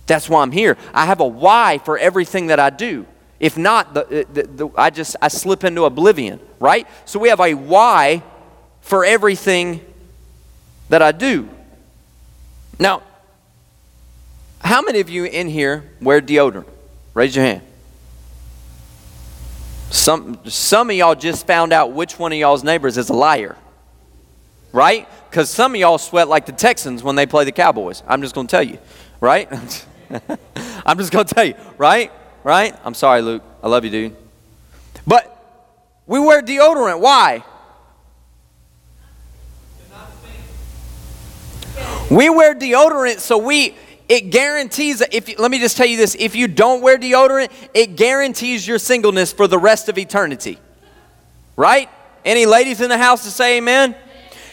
That's 0.06 0.30
why 0.30 0.44
I'm 0.44 0.52
here. 0.52 0.78
I 0.94 1.08
have 1.08 1.20
a 1.20 1.28
why 1.28 1.80
for 1.80 1.98
everything 1.98 2.48
that 2.48 2.60
I 2.60 2.70
do. 2.70 3.08
If 3.40 3.58
not, 3.58 3.96
the, 3.96 4.28
the, 4.32 4.44
the, 4.44 4.70
I 4.78 4.92
just 4.92 5.16
I 5.20 5.30
slip 5.30 5.64
into 5.64 5.86
oblivion, 5.86 6.40
right? 6.60 6.88
So 7.06 7.18
we 7.18 7.30
have 7.30 7.40
a 7.40 7.56
why 7.56 8.22
for 8.82 9.04
everything 9.04 9.82
that 10.90 11.02
I 11.02 11.12
do. 11.12 11.50
Now, 12.80 13.04
how 14.62 14.82
many 14.82 15.00
of 15.00 15.10
you 15.10 15.26
in 15.26 15.48
here 15.50 15.84
wear 16.02 16.22
deodorant? 16.22 16.68
Raise 17.14 17.36
your 17.36 17.46
hand. 17.46 17.62
Some, 19.90 20.40
some 20.50 20.90
of 20.90 20.96
y'all 20.96 21.16
just 21.16 21.46
found 21.46 21.72
out 21.72 21.92
which 21.92 22.18
one 22.18 22.32
of 22.32 22.38
y'all's 22.38 22.64
neighbors 22.64 22.98
is 22.98 23.10
a 23.10 23.14
liar. 23.14 23.56
Right? 24.72 25.08
Because 25.30 25.52
some 25.52 25.76
of 25.76 25.80
y'all 25.80 26.00
sweat 26.00 26.28
like 26.28 26.48
the 26.48 26.52
Texans 26.52 27.04
when 27.04 27.16
they 27.16 27.28
play 27.28 27.46
the 27.46 27.52
Cowboys. 27.52 28.02
I'm 28.08 28.22
just 28.22 28.34
going 28.34 28.48
to 28.48 28.52
tell 28.52 28.64
you. 28.64 28.80
Right? 29.20 29.52
I'm 30.86 30.98
just 30.98 31.12
going 31.12 31.26
to 31.26 31.34
tell 31.34 31.46
you. 31.46 31.54
Right? 31.78 32.12
Right? 32.44 32.76
I'm 32.84 32.96
sorry, 32.96 33.22
Luke. 33.22 33.44
I 33.62 33.68
love 33.68 33.86
you, 33.86 33.92
dude. 33.92 34.16
But 35.06 35.30
we 36.08 36.20
wear 36.20 36.42
deodorant. 36.42 37.00
Why? 37.00 37.44
We 42.14 42.30
wear 42.30 42.54
deodorant 42.54 43.22
so 43.22 43.40
we 43.40 43.74
it 44.08 44.30
guarantees 44.30 45.02
if 45.12 45.30
you, 45.30 45.36
let 45.40 45.50
me 45.50 45.58
just 45.58 45.76
tell 45.76 45.88
you 45.88 45.98
this 45.98 46.16
if 46.20 46.36
you 46.36 46.48
don't 46.48 46.84
wear 46.84 47.00
deodorant 47.00 47.50
it 47.74 47.96
guarantees 47.96 48.68
your 48.68 48.78
singleness 48.78 49.34
for 49.34 49.48
the 49.48 49.58
rest 49.58 49.90
of 49.90 49.98
eternity. 49.98 50.60
Right? 51.56 51.90
Any 52.24 52.46
ladies 52.46 52.82
in 52.82 52.90
the 52.90 53.00
house 53.00 53.24
to 53.24 53.32
say 53.32 53.58
amen? 53.58 53.96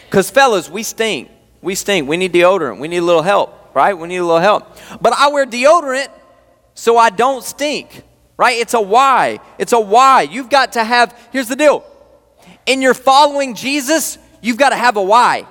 Because 0.05 0.31
fellas 0.31 0.71
we 0.71 0.81
stink. 0.81 1.29
We 1.61 1.75
stink. 1.75 2.09
We 2.09 2.17
need 2.17 2.33
deodorant. 2.33 2.79
We 2.79 2.87
need 2.87 2.97
a 2.97 3.03
little 3.03 3.21
help 3.21 3.59
right? 3.75 3.93
We 3.93 4.07
need 4.07 4.17
a 4.17 4.25
little 4.25 4.39
help. 4.39 4.75
But 4.99 5.13
i 5.13 5.27
wear 5.29 5.45
deodorant 5.45 6.07
so 6.73 6.97
i 6.97 7.11
don't 7.11 7.43
stink 7.43 8.03
right? 8.37 8.57
It's 8.57 8.73
a 8.73 8.81
why. 8.81 9.39
It's 9.59 9.71
a 9.71 9.79
why. 9.79 10.23
You've 10.23 10.49
got 10.49 10.71
to 10.73 10.83
have 10.83 11.15
here's 11.31 11.47
the 11.47 11.55
deal. 11.55 11.85
In 12.65 12.81
your 12.81 12.95
following 12.95 13.53
jesus 13.53 14.17
you've 14.41 14.57
got 14.57 14.69
to 14.69 14.77
have 14.77 14.97
a 14.97 15.03
why 15.03 15.45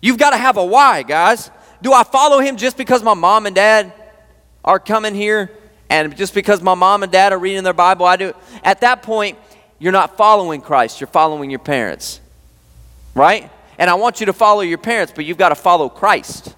you've 0.00 0.18
got 0.18 0.30
to 0.30 0.36
have 0.36 0.56
a 0.56 0.64
why 0.64 1.02
guys 1.02 1.50
do 1.80 1.92
I 1.92 2.02
follow 2.04 2.40
him 2.40 2.56
just 2.56 2.76
because 2.76 3.02
my 3.02 3.14
mom 3.14 3.46
and 3.46 3.54
dad 3.54 3.92
are 4.64 4.78
coming 4.78 5.14
here 5.14 5.50
and 5.88 6.16
just 6.16 6.34
because 6.34 6.60
my 6.60 6.74
mom 6.74 7.02
and 7.02 7.12
dad 7.12 7.32
are 7.32 7.38
reading 7.38 7.62
their 7.62 7.72
Bible? 7.72 8.04
I 8.04 8.16
do. 8.16 8.34
At 8.62 8.80
that 8.80 9.02
point, 9.02 9.38
you're 9.78 9.92
not 9.92 10.16
following 10.16 10.60
Christ, 10.60 11.00
you're 11.00 11.06
following 11.06 11.50
your 11.50 11.60
parents. 11.60 12.20
Right? 13.14 13.50
And 13.78 13.88
I 13.88 13.94
want 13.94 14.20
you 14.20 14.26
to 14.26 14.32
follow 14.32 14.60
your 14.62 14.78
parents, 14.78 15.12
but 15.14 15.24
you've 15.24 15.38
got 15.38 15.50
to 15.50 15.54
follow 15.54 15.88
Christ. 15.88 16.54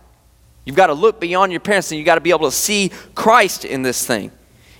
You've 0.64 0.76
got 0.76 0.86
to 0.86 0.94
look 0.94 1.20
beyond 1.20 1.52
your 1.52 1.60
parents 1.60 1.90
and 1.90 1.98
you've 1.98 2.06
got 2.06 2.14
to 2.14 2.20
be 2.20 2.30
able 2.30 2.50
to 2.50 2.56
see 2.56 2.90
Christ 3.14 3.64
in 3.64 3.82
this 3.82 4.06
thing. 4.06 4.30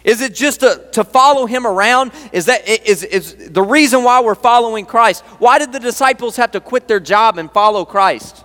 Is 0.05 0.23
it 0.23 0.35
just 0.35 0.61
to, 0.61 0.89
to 0.93 1.05
follow 1.05 1.45
him 1.45 1.67
around? 1.67 2.13
Is 2.33 2.47
that 2.47 2.67
is, 2.67 3.03
is 3.05 3.51
the 3.51 3.63
reason 3.63 4.03
why 4.03 4.21
we're 4.21 4.35
following 4.35 4.87
Christ? 4.87 5.23
Why 5.39 5.59
did 5.59 5.73
the 5.73 5.81
disciples 5.81 6.37
have 6.37 6.53
to 6.53 6.61
quit 6.61 6.89
their 6.89 7.01
job 7.01 7.37
and 7.37 7.51
follow 7.51 7.85
Christ? 7.85 8.45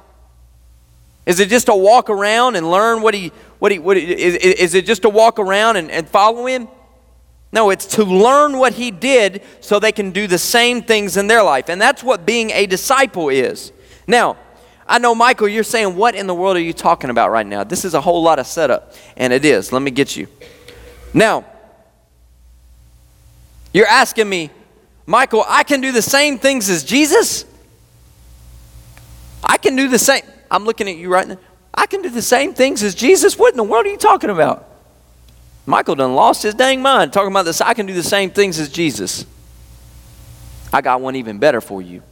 Is 1.25 1.39
it 1.39 1.49
just 1.49 1.65
to 1.65 1.75
walk 1.75 2.09
around 2.09 2.55
and 2.55 2.69
learn 2.69 3.01
what 3.01 3.13
he, 3.13 3.31
what 3.59 3.71
he, 3.71 3.79
what 3.79 3.97
he 3.97 4.03
is, 4.03 4.35
is 4.35 4.73
it 4.75 4.85
just 4.85 5.01
to 5.01 5.09
walk 5.09 5.39
around 5.39 5.77
and, 5.77 5.89
and 5.89 6.07
follow 6.07 6.45
him? 6.45 6.67
No, 7.51 7.69
it's 7.69 7.85
to 7.95 8.03
learn 8.03 8.57
what 8.57 8.73
he 8.73 8.91
did 8.91 9.41
so 9.61 9.79
they 9.79 9.91
can 9.91 10.11
do 10.11 10.27
the 10.27 10.37
same 10.37 10.81
things 10.81 11.17
in 11.17 11.27
their 11.27 11.41
life. 11.41 11.69
And 11.69 11.81
that's 11.81 12.03
what 12.03 12.25
being 12.25 12.51
a 12.51 12.65
disciple 12.65 13.29
is. 13.29 13.71
Now, 14.07 14.37
I 14.87 14.99
know, 14.99 15.15
Michael, 15.15 15.47
you're 15.47 15.63
saying, 15.63 15.95
what 15.95 16.15
in 16.15 16.27
the 16.27 16.35
world 16.35 16.57
are 16.57 16.61
you 16.61 16.73
talking 16.73 17.09
about 17.09 17.31
right 17.31 17.47
now? 17.47 17.63
This 17.63 17.85
is 17.85 17.93
a 17.93 18.01
whole 18.01 18.21
lot 18.21 18.39
of 18.39 18.45
setup. 18.45 18.93
And 19.17 19.33
it 19.33 19.45
is. 19.45 19.71
Let 19.71 19.81
me 19.81 19.89
get 19.89 20.15
you. 20.15 20.27
Now, 21.13 21.45
you're 23.73 23.87
asking 23.87 24.29
me, 24.29 24.51
Michael, 25.05 25.43
I 25.47 25.63
can 25.63 25.81
do 25.81 25.91
the 25.91 26.01
same 26.01 26.37
things 26.37 26.69
as 26.69 26.83
Jesus? 26.83 27.45
I 29.43 29.57
can 29.57 29.75
do 29.75 29.87
the 29.87 29.99
same. 29.99 30.23
I'm 30.49 30.65
looking 30.65 30.87
at 30.87 30.97
you 30.97 31.11
right 31.11 31.27
now. 31.27 31.37
I 31.73 31.87
can 31.87 32.01
do 32.01 32.09
the 32.09 32.21
same 32.21 32.53
things 32.53 32.83
as 32.83 32.95
Jesus. 32.95 33.37
What 33.37 33.51
in 33.53 33.57
the 33.57 33.63
world 33.63 33.85
are 33.85 33.89
you 33.89 33.97
talking 33.97 34.29
about? 34.29 34.69
Michael 35.65 35.95
done 35.95 36.15
lost 36.15 36.43
his 36.43 36.53
dang 36.53 36.81
mind 36.81 37.11
talking 37.11 37.31
about 37.31 37.45
this. 37.45 37.59
I 37.59 37.73
can 37.73 37.85
do 37.85 37.93
the 37.93 38.03
same 38.03 38.29
things 38.29 38.59
as 38.59 38.69
Jesus. 38.69 39.25
I 40.71 40.81
got 40.81 41.01
one 41.01 41.15
even 41.15 41.39
better 41.39 41.61
for 41.61 41.81
you. 41.81 42.03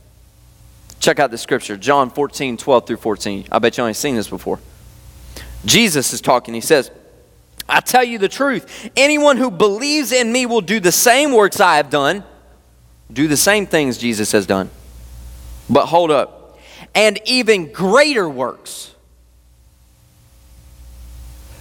Check 0.99 1.19
out 1.19 1.31
the 1.31 1.37
scripture, 1.37 1.77
John 1.77 2.09
14, 2.09 2.57
12 2.57 2.87
through 2.87 2.97
14. 2.97 3.45
I 3.51 3.59
bet 3.59 3.77
you 3.77 3.85
ain't 3.85 3.95
seen 3.95 4.15
this 4.15 4.29
before. 4.29 4.59
Jesus 5.65 6.13
is 6.13 6.21
talking. 6.21 6.53
He 6.53 6.61
says, 6.61 6.91
I 7.67 7.79
tell 7.79 8.03
you 8.03 8.17
the 8.17 8.29
truth. 8.29 8.89
Anyone 8.95 9.37
who 9.37 9.51
believes 9.51 10.11
in 10.11 10.31
me 10.31 10.45
will 10.45 10.61
do 10.61 10.79
the 10.79 10.91
same 10.91 11.31
works 11.31 11.59
I 11.59 11.77
have 11.77 11.89
done, 11.89 12.23
do 13.11 13.27
the 13.27 13.37
same 13.37 13.67
things 13.67 13.97
Jesus 13.97 14.31
has 14.31 14.45
done. 14.45 14.69
But 15.69 15.87
hold 15.87 16.11
up 16.11 16.42
and 16.95 17.19
even 17.25 17.71
greater 17.71 18.27
works. 18.27 18.91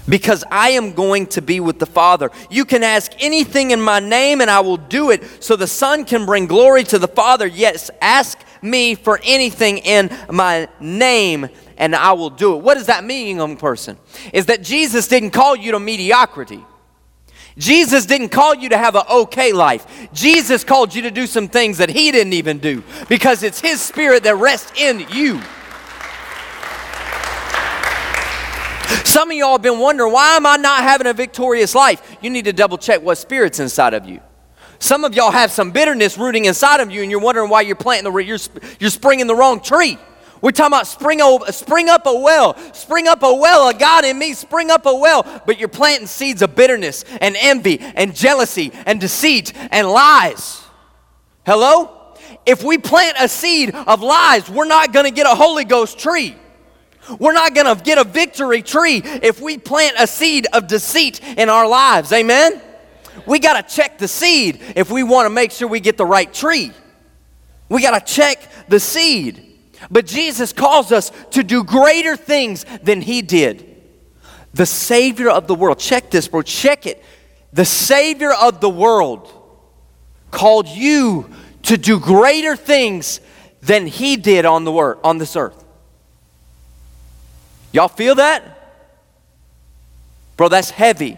Because 0.08 0.42
I 0.50 0.70
am 0.70 0.94
going 0.94 1.26
to 1.28 1.42
be 1.42 1.60
with 1.60 1.78
the 1.78 1.86
Father. 1.86 2.30
You 2.50 2.64
can 2.64 2.82
ask 2.82 3.12
anything 3.20 3.70
in 3.70 3.80
my 3.80 4.00
name, 4.00 4.40
and 4.40 4.50
I 4.50 4.60
will 4.60 4.76
do 4.76 5.10
it 5.10 5.22
so 5.40 5.54
the 5.54 5.68
Son 5.68 6.04
can 6.04 6.26
bring 6.26 6.46
glory 6.46 6.82
to 6.84 6.98
the 6.98 7.06
Father. 7.08 7.46
Yes, 7.46 7.90
ask 8.00 8.38
me 8.60 8.96
for 8.96 9.20
anything 9.22 9.78
in 9.78 10.10
my 10.30 10.68
name, 10.80 11.48
and 11.76 11.94
I 11.94 12.12
will 12.12 12.30
do 12.30 12.56
it. 12.56 12.62
What 12.62 12.74
does 12.74 12.86
that 12.86 13.04
mean, 13.04 13.36
young 13.36 13.56
person? 13.56 13.96
Is 14.32 14.46
that 14.46 14.62
Jesus 14.62 15.06
didn't 15.06 15.30
call 15.30 15.54
you 15.54 15.72
to 15.72 15.80
mediocrity. 15.80 16.64
Jesus 17.58 18.06
didn't 18.06 18.30
call 18.30 18.54
you 18.54 18.68
to 18.70 18.78
have 18.78 18.94
an 18.94 19.02
okay 19.10 19.52
life. 19.52 19.86
Jesus 20.12 20.64
called 20.64 20.94
you 20.94 21.02
to 21.02 21.10
do 21.10 21.26
some 21.26 21.48
things 21.48 21.78
that 21.78 21.90
He 21.90 22.10
didn't 22.10 22.32
even 22.32 22.58
do 22.58 22.82
because 23.08 23.42
it's 23.42 23.60
His 23.60 23.80
Spirit 23.80 24.22
that 24.24 24.36
rests 24.36 24.72
in 24.80 25.06
you. 25.10 25.40
Some 29.04 29.30
of 29.30 29.36
y'all 29.36 29.52
have 29.52 29.62
been 29.62 29.78
wondering, 29.78 30.12
why 30.12 30.36
am 30.36 30.46
I 30.46 30.56
not 30.56 30.82
having 30.82 31.06
a 31.06 31.12
victorious 31.12 31.74
life? 31.74 32.16
You 32.22 32.30
need 32.30 32.46
to 32.46 32.52
double 32.52 32.78
check 32.78 33.02
what 33.02 33.18
spirit's 33.18 33.60
inside 33.60 33.92
of 33.92 34.08
you. 34.08 34.20
Some 34.78 35.04
of 35.04 35.14
y'all 35.14 35.30
have 35.30 35.52
some 35.52 35.70
bitterness 35.70 36.16
rooting 36.16 36.46
inside 36.46 36.80
of 36.80 36.90
you, 36.90 37.02
and 37.02 37.10
you're 37.10 37.20
wondering 37.20 37.50
why 37.50 37.60
you're 37.60 37.76
planting 37.76 38.10
the 38.10 38.18
you're, 38.18 38.38
you're 38.80 38.90
springing 38.90 39.26
the 39.26 39.34
wrong 39.34 39.60
tree. 39.60 39.98
We're 40.42 40.50
talking 40.50 40.72
about 40.72 40.88
spring, 40.88 41.20
spring 41.52 41.88
up 41.88 42.04
a 42.06 42.12
well. 42.12 42.56
Spring 42.74 43.06
up 43.06 43.22
a 43.22 43.32
well, 43.32 43.68
a 43.68 43.74
God 43.74 44.04
in 44.04 44.18
me, 44.18 44.34
spring 44.34 44.70
up 44.70 44.86
a 44.86 44.94
well. 44.94 45.22
But 45.46 45.58
you're 45.58 45.68
planting 45.68 46.08
seeds 46.08 46.42
of 46.42 46.56
bitterness 46.56 47.04
and 47.20 47.36
envy 47.38 47.78
and 47.78 48.14
jealousy 48.14 48.72
and 48.84 49.00
deceit 49.00 49.52
and 49.70 49.88
lies. 49.88 50.60
Hello? 51.46 52.16
If 52.44 52.64
we 52.64 52.76
plant 52.76 53.16
a 53.20 53.28
seed 53.28 53.72
of 53.72 54.02
lies, 54.02 54.50
we're 54.50 54.66
not 54.66 54.92
going 54.92 55.06
to 55.06 55.12
get 55.12 55.26
a 55.26 55.34
Holy 55.34 55.64
Ghost 55.64 55.98
tree. 56.00 56.34
We're 57.20 57.32
not 57.32 57.54
going 57.54 57.76
to 57.76 57.80
get 57.80 57.98
a 57.98 58.04
victory 58.04 58.62
tree 58.62 59.00
if 59.04 59.40
we 59.40 59.58
plant 59.58 59.94
a 59.98 60.08
seed 60.08 60.48
of 60.52 60.66
deceit 60.66 61.20
in 61.22 61.50
our 61.50 61.68
lives. 61.68 62.12
Amen? 62.12 62.60
We 63.26 63.38
got 63.38 63.68
to 63.68 63.74
check 63.74 63.98
the 63.98 64.08
seed 64.08 64.60
if 64.74 64.90
we 64.90 65.04
want 65.04 65.26
to 65.26 65.30
make 65.30 65.52
sure 65.52 65.68
we 65.68 65.78
get 65.78 65.96
the 65.96 66.06
right 66.06 66.32
tree. 66.32 66.72
We 67.68 67.80
got 67.80 68.04
to 68.04 68.12
check 68.12 68.40
the 68.68 68.80
seed. 68.80 69.51
But 69.90 70.06
Jesus 70.06 70.52
calls 70.52 70.92
us 70.92 71.10
to 71.32 71.42
do 71.42 71.64
greater 71.64 72.16
things 72.16 72.64
than 72.82 73.00
he 73.00 73.22
did. 73.22 73.68
The 74.54 74.66
Savior 74.66 75.30
of 75.30 75.46
the 75.46 75.54
world, 75.54 75.78
check 75.78 76.10
this, 76.10 76.28
bro, 76.28 76.42
check 76.42 76.86
it. 76.86 77.02
The 77.52 77.64
Savior 77.64 78.32
of 78.32 78.60
the 78.60 78.70
world 78.70 79.30
called 80.30 80.68
you 80.68 81.28
to 81.64 81.76
do 81.76 81.98
greater 81.98 82.56
things 82.56 83.20
than 83.60 83.86
he 83.86 84.16
did 84.16 84.44
on, 84.44 84.64
the 84.64 84.72
word, 84.72 84.98
on 85.04 85.18
this 85.18 85.36
earth. 85.36 85.62
Y'all 87.72 87.88
feel 87.88 88.16
that? 88.16 88.58
Bro, 90.36 90.48
that's 90.48 90.70
heavy. 90.70 91.16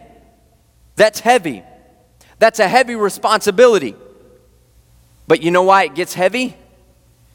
That's 0.96 1.20
heavy. 1.20 1.62
That's 2.38 2.58
a 2.60 2.68
heavy 2.68 2.94
responsibility. 2.94 3.96
But 5.26 5.42
you 5.42 5.50
know 5.50 5.62
why 5.62 5.84
it 5.84 5.94
gets 5.94 6.14
heavy? 6.14 6.56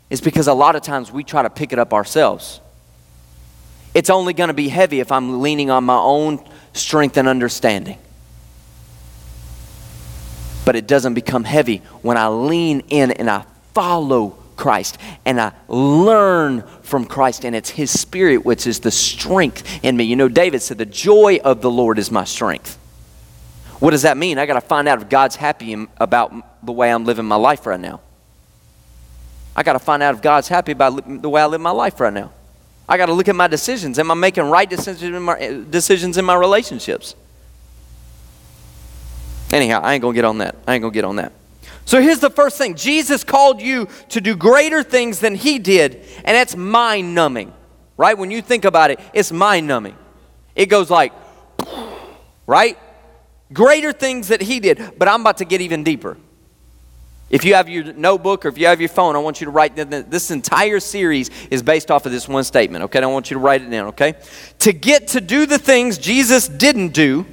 Is 0.09 0.21
because 0.21 0.47
a 0.47 0.53
lot 0.53 0.75
of 0.75 0.81
times 0.81 1.11
we 1.11 1.23
try 1.23 1.43
to 1.43 1.49
pick 1.49 1.71
it 1.71 1.79
up 1.79 1.93
ourselves. 1.93 2.61
It's 3.93 4.09
only 4.09 4.33
going 4.33 4.49
to 4.49 4.53
be 4.53 4.69
heavy 4.69 4.99
if 4.99 5.11
I'm 5.11 5.41
leaning 5.41 5.69
on 5.69 5.83
my 5.83 5.97
own 5.97 6.43
strength 6.73 7.17
and 7.17 7.27
understanding. 7.27 7.97
But 10.65 10.75
it 10.75 10.87
doesn't 10.87 11.15
become 11.15 11.43
heavy 11.43 11.77
when 12.01 12.17
I 12.17 12.27
lean 12.27 12.81
in 12.89 13.11
and 13.11 13.29
I 13.29 13.45
follow 13.73 14.37
Christ 14.55 14.97
and 15.25 15.39
I 15.39 15.53
learn 15.67 16.63
from 16.83 17.05
Christ, 17.05 17.45
and 17.45 17.55
it's 17.55 17.69
His 17.69 17.97
Spirit 17.97 18.45
which 18.45 18.67
is 18.67 18.79
the 18.79 18.91
strength 18.91 19.83
in 19.83 19.95
me. 19.95 20.03
You 20.03 20.15
know, 20.15 20.27
David 20.27 20.61
said, 20.61 20.77
The 20.77 20.85
joy 20.85 21.39
of 21.43 21.61
the 21.61 21.71
Lord 21.71 21.97
is 21.97 22.11
my 22.11 22.23
strength. 22.23 22.77
What 23.79 23.91
does 23.91 24.01
that 24.01 24.17
mean? 24.17 24.37
I 24.37 24.45
got 24.45 24.55
to 24.55 24.61
find 24.61 24.87
out 24.87 25.01
if 25.01 25.09
God's 25.09 25.37
happy 25.37 25.87
about 25.97 26.65
the 26.65 26.71
way 26.71 26.91
I'm 26.91 27.05
living 27.05 27.25
my 27.25 27.37
life 27.37 27.65
right 27.65 27.79
now. 27.79 28.01
I 29.59 29.63
got 29.63 29.73
to 29.73 29.79
find 29.79 30.01
out 30.01 30.15
if 30.15 30.21
God's 30.21 30.47
happy 30.47 30.71
about 30.71 31.21
the 31.21 31.29
way 31.29 31.41
I 31.41 31.45
live 31.45 31.59
my 31.59 31.69
life 31.69 31.99
right 31.99 32.13
now. 32.13 32.31
I 32.87 32.95
got 32.95 33.07
to 33.07 33.13
look 33.13 33.27
at 33.27 33.35
my 33.35 33.47
decisions. 33.47 33.99
Am 33.99 34.09
I 34.09 34.13
making 34.13 34.45
right 34.45 34.69
decisions 34.69 35.03
in 35.13 35.21
my, 35.21 35.65
decisions 35.69 36.17
in 36.17 36.23
my 36.23 36.35
relationships? 36.35 37.13
Anyhow, 39.51 39.81
I 39.83 39.95
ain't 39.95 40.01
going 40.01 40.13
to 40.13 40.17
get 40.17 40.23
on 40.23 40.37
that. 40.37 40.55
I 40.65 40.75
ain't 40.75 40.81
going 40.81 40.93
to 40.93 40.97
get 40.97 41.03
on 41.03 41.17
that. 41.17 41.33
So 41.83 42.01
here's 42.01 42.21
the 42.21 42.29
first 42.29 42.57
thing 42.57 42.75
Jesus 42.75 43.25
called 43.25 43.61
you 43.61 43.89
to 44.09 44.21
do 44.21 44.33
greater 44.33 44.81
things 44.81 45.19
than 45.19 45.35
he 45.35 45.59
did, 45.59 46.05
and 46.23 46.37
that's 46.37 46.55
mind 46.55 47.13
numbing, 47.13 47.51
right? 47.97 48.17
When 48.17 48.31
you 48.31 48.41
think 48.41 48.63
about 48.63 48.91
it, 48.91 49.01
it's 49.13 49.33
mind 49.33 49.67
numbing. 49.67 49.97
It 50.55 50.67
goes 50.67 50.89
like, 50.89 51.11
right? 52.47 52.77
Greater 53.51 53.91
things 53.91 54.29
that 54.29 54.41
he 54.41 54.61
did, 54.61 54.93
but 54.97 55.09
I'm 55.09 55.19
about 55.19 55.39
to 55.39 55.45
get 55.45 55.59
even 55.59 55.83
deeper. 55.83 56.15
If 57.29 57.45
you 57.45 57.53
have 57.53 57.69
your 57.69 57.93
notebook 57.93 58.45
or 58.45 58.49
if 58.49 58.57
you 58.57 58.65
have 58.65 58.79
your 58.79 58.89
phone, 58.89 59.15
I 59.15 59.19
want 59.19 59.39
you 59.39 59.45
to 59.45 59.51
write 59.51 59.75
this 59.75 60.31
entire 60.31 60.79
series 60.79 61.29
is 61.51 61.61
based 61.61 61.91
off 61.91 62.05
of 62.05 62.11
this 62.11 62.27
one 62.27 62.43
statement, 62.43 62.85
okay? 62.85 63.01
I 63.01 63.05
want 63.05 63.29
you 63.29 63.35
to 63.35 63.39
write 63.39 63.61
it 63.61 63.69
down, 63.69 63.87
okay? 63.87 64.15
To 64.59 64.73
get 64.73 65.09
to 65.09 65.21
do 65.21 65.45
the 65.45 65.59
things 65.59 65.99
Jesus 65.99 66.47
didn't 66.47 66.89
do, 66.89 67.25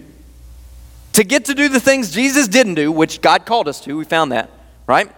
to 1.14 1.24
get 1.24 1.46
to 1.46 1.54
do 1.54 1.70
the 1.70 1.80
things 1.80 2.10
Jesus 2.10 2.46
didn't 2.46 2.74
do, 2.74 2.92
which 2.92 3.22
God 3.22 3.46
called 3.46 3.68
us 3.68 3.80
to, 3.82 3.96
we 3.96 4.04
found 4.04 4.32
that, 4.32 4.50
right? 4.86 5.10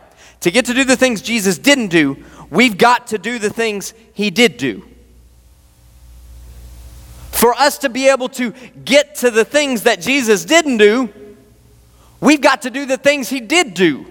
To 0.43 0.51
get 0.53 0.67
to 0.67 0.75
do 0.75 0.85
the 0.85 0.97
things 0.97 1.23
Jesus 1.23 1.59
didn't 1.59 1.89
do, 1.89 2.25
we've 2.49 2.79
got 2.79 3.09
to 3.09 3.19
do 3.19 3.41
the 3.41 3.51
things 3.51 3.95
he 4.15 4.31
did 4.31 4.59
do. 4.59 4.85
For 7.33 7.53
us 7.55 7.79
to 7.79 7.89
be 7.89 8.09
able 8.09 8.29
to 8.31 8.53
get 8.85 9.17
to 9.17 9.33
the 9.33 9.45
things 9.45 9.83
that 9.83 10.01
Jesus 10.01 10.45
didn't 10.45 10.79
do, 10.79 11.09
we've 12.21 12.41
got 12.41 12.63
to 12.63 12.71
do 12.71 12.87
the 12.87 12.97
things 12.97 13.29
he 13.29 13.41
did 13.41 13.75
do. 13.75 14.07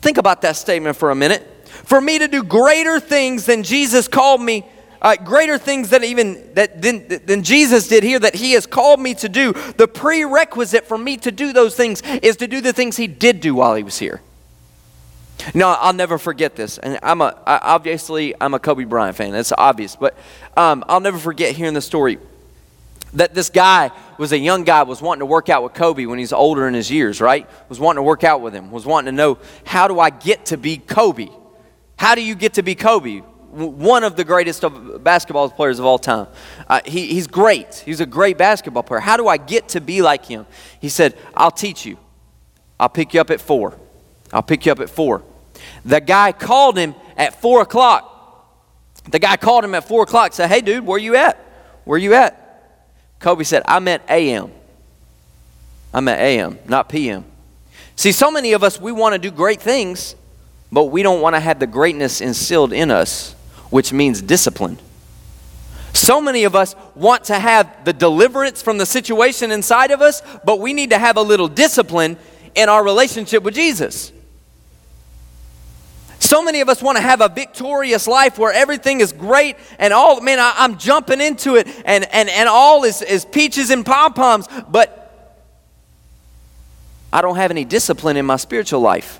Think 0.00 0.18
about 0.18 0.42
that 0.42 0.56
statement 0.56 0.96
for 0.96 1.10
a 1.10 1.14
minute. 1.14 1.46
For 1.66 2.00
me 2.00 2.18
to 2.18 2.28
do 2.28 2.42
greater 2.42 3.00
things 3.00 3.46
than 3.46 3.62
Jesus 3.62 4.08
called 4.08 4.40
me, 4.40 4.66
uh, 5.02 5.16
greater 5.16 5.58
things 5.58 5.90
than 5.90 6.04
even 6.04 6.54
that 6.54 6.82
than, 6.82 7.06
than 7.26 7.42
Jesus 7.42 7.88
did 7.88 8.02
here 8.02 8.18
that 8.18 8.34
he 8.34 8.52
has 8.52 8.66
called 8.66 9.00
me 9.00 9.14
to 9.14 9.28
do, 9.28 9.52
the 9.76 9.88
prerequisite 9.88 10.86
for 10.86 10.98
me 10.98 11.16
to 11.18 11.32
do 11.32 11.52
those 11.52 11.74
things 11.74 12.02
is 12.22 12.36
to 12.36 12.46
do 12.46 12.60
the 12.60 12.72
things 12.72 12.96
he 12.96 13.06
did 13.06 13.40
do 13.40 13.54
while 13.54 13.74
he 13.74 13.82
was 13.82 13.98
here. 13.98 14.20
No, 15.54 15.68
I'll 15.68 15.94
never 15.94 16.18
forget 16.18 16.54
this. 16.54 16.76
And 16.78 16.98
I'm 17.02 17.20
a 17.22 17.34
obviously 17.46 18.34
I'm 18.40 18.52
a 18.52 18.58
Kobe 18.58 18.84
Bryant 18.84 19.16
fan. 19.16 19.32
That's 19.32 19.52
obvious, 19.56 19.96
but 19.96 20.16
um, 20.56 20.84
I'll 20.88 21.00
never 21.00 21.18
forget 21.18 21.56
hearing 21.56 21.74
the 21.74 21.80
story 21.80 22.18
that 23.14 23.34
this 23.34 23.50
guy 23.50 23.90
was 24.18 24.32
a 24.32 24.38
young 24.38 24.64
guy 24.64 24.82
was 24.82 25.02
wanting 25.02 25.20
to 25.20 25.26
work 25.26 25.48
out 25.48 25.62
with 25.62 25.74
kobe 25.74 26.06
when 26.06 26.18
he's 26.18 26.32
older 26.32 26.68
in 26.68 26.74
his 26.74 26.90
years 26.90 27.20
right? 27.20 27.48
Was 27.68 27.80
wanting 27.80 27.98
to 27.98 28.02
work 28.02 28.24
out 28.24 28.40
with 28.40 28.54
him 28.54 28.70
was 28.70 28.86
wanting 28.86 29.12
to 29.12 29.16
know 29.16 29.38
how 29.64 29.88
do 29.88 29.98
i 30.00 30.10
get 30.10 30.46
to 30.46 30.56
be 30.56 30.76
kobe? 30.78 31.28
How 31.96 32.14
do 32.14 32.22
you 32.22 32.34
get 32.34 32.54
to 32.54 32.62
be 32.62 32.74
kobe? 32.74 33.18
One 33.18 34.04
of 34.04 34.16
the 34.16 34.24
greatest 34.24 34.64
of 34.64 35.04
basketball 35.04 35.50
players 35.50 35.78
of 35.78 35.84
all 35.84 35.98
time. 35.98 36.28
Uh, 36.66 36.80
he, 36.86 37.08
he's 37.08 37.26
great. 37.26 37.74
He's 37.84 38.00
a 38.00 38.06
great 38.06 38.38
basketball 38.38 38.84
player. 38.84 39.00
How 39.00 39.18
do 39.18 39.28
i 39.28 39.36
get 39.36 39.68
to 39.70 39.82
be 39.82 40.00
like 40.00 40.24
him? 40.24 40.46
He 40.80 40.88
said 40.88 41.14
i'll 41.34 41.50
teach 41.50 41.84
you. 41.84 41.98
I'll 42.78 42.88
pick 42.88 43.12
you 43.12 43.20
up 43.20 43.30
at 43.30 43.38
four. 43.38 43.76
I'll 44.32 44.42
pick 44.42 44.64
you 44.64 44.72
up 44.72 44.80
at 44.80 44.88
four. 44.88 45.22
The 45.84 46.00
guy 46.00 46.32
called 46.32 46.78
him 46.78 46.94
at 47.18 47.38
four 47.40 47.60
o'clock. 47.60 48.06
The 49.10 49.18
guy 49.18 49.36
called 49.36 49.64
him 49.64 49.74
at 49.74 49.86
four 49.86 50.04
o'clock 50.04 50.32
said 50.32 50.48
hey 50.48 50.62
dude 50.62 50.86
where 50.86 50.98
you 50.98 51.16
at? 51.16 51.36
Where 51.84 51.98
you 51.98 52.14
at 52.14 52.49
Kobe 53.20 53.44
said, 53.44 53.62
I 53.66 53.78
meant 53.78 54.02
AM. 54.08 54.50
I 55.92 56.00
meant 56.00 56.20
AM, 56.20 56.58
not 56.66 56.88
PM. 56.88 57.24
See, 57.94 58.12
so 58.12 58.30
many 58.30 58.52
of 58.52 58.64
us, 58.64 58.80
we 58.80 58.92
want 58.92 59.12
to 59.14 59.18
do 59.18 59.30
great 59.30 59.60
things, 59.60 60.16
but 60.72 60.84
we 60.84 61.02
don't 61.02 61.20
want 61.20 61.36
to 61.36 61.40
have 61.40 61.58
the 61.58 61.66
greatness 61.66 62.20
instilled 62.20 62.72
in 62.72 62.90
us, 62.90 63.34
which 63.70 63.92
means 63.92 64.22
discipline. 64.22 64.78
So 65.92 66.20
many 66.20 66.44
of 66.44 66.56
us 66.56 66.74
want 66.94 67.24
to 67.24 67.38
have 67.38 67.84
the 67.84 67.92
deliverance 67.92 68.62
from 68.62 68.78
the 68.78 68.86
situation 68.86 69.50
inside 69.50 69.90
of 69.90 70.00
us, 70.00 70.22
but 70.44 70.60
we 70.60 70.72
need 70.72 70.90
to 70.90 70.98
have 70.98 71.16
a 71.16 71.22
little 71.22 71.48
discipline 71.48 72.16
in 72.54 72.68
our 72.68 72.82
relationship 72.82 73.42
with 73.42 73.54
Jesus. 73.54 74.12
So 76.20 76.42
many 76.42 76.60
of 76.60 76.68
us 76.68 76.82
want 76.82 76.96
to 76.96 77.02
have 77.02 77.22
a 77.22 77.28
victorious 77.28 78.06
life 78.06 78.38
where 78.38 78.52
everything 78.52 79.00
is 79.00 79.10
great 79.10 79.56
and 79.78 79.92
all, 79.92 80.20
man, 80.20 80.38
I, 80.38 80.54
am 80.58 80.76
jumping 80.76 81.20
into 81.20 81.56
it 81.56 81.66
and, 81.84 82.06
and, 82.12 82.28
and 82.28 82.48
all 82.48 82.84
is, 82.84 83.00
is 83.00 83.24
peaches 83.24 83.70
and 83.70 83.84
pom 83.84 84.12
poms, 84.12 84.46
but 84.68 85.00
I 87.10 87.22
don't 87.22 87.36
have 87.36 87.50
any 87.50 87.64
discipline 87.64 88.18
in 88.18 88.26
my 88.26 88.36
spiritual 88.36 88.80
life. 88.80 89.18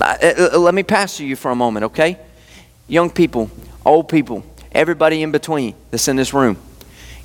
Uh, 0.00 0.16
uh, 0.54 0.58
let 0.58 0.74
me 0.74 0.82
pastor 0.82 1.24
you 1.24 1.36
for 1.36 1.50
a 1.50 1.54
moment, 1.54 1.84
okay? 1.84 2.18
Young 2.88 3.10
people, 3.10 3.50
old 3.84 4.08
people, 4.08 4.44
everybody 4.72 5.22
in 5.22 5.30
between 5.30 5.74
that's 5.90 6.08
in 6.08 6.16
this 6.16 6.32
room, 6.32 6.56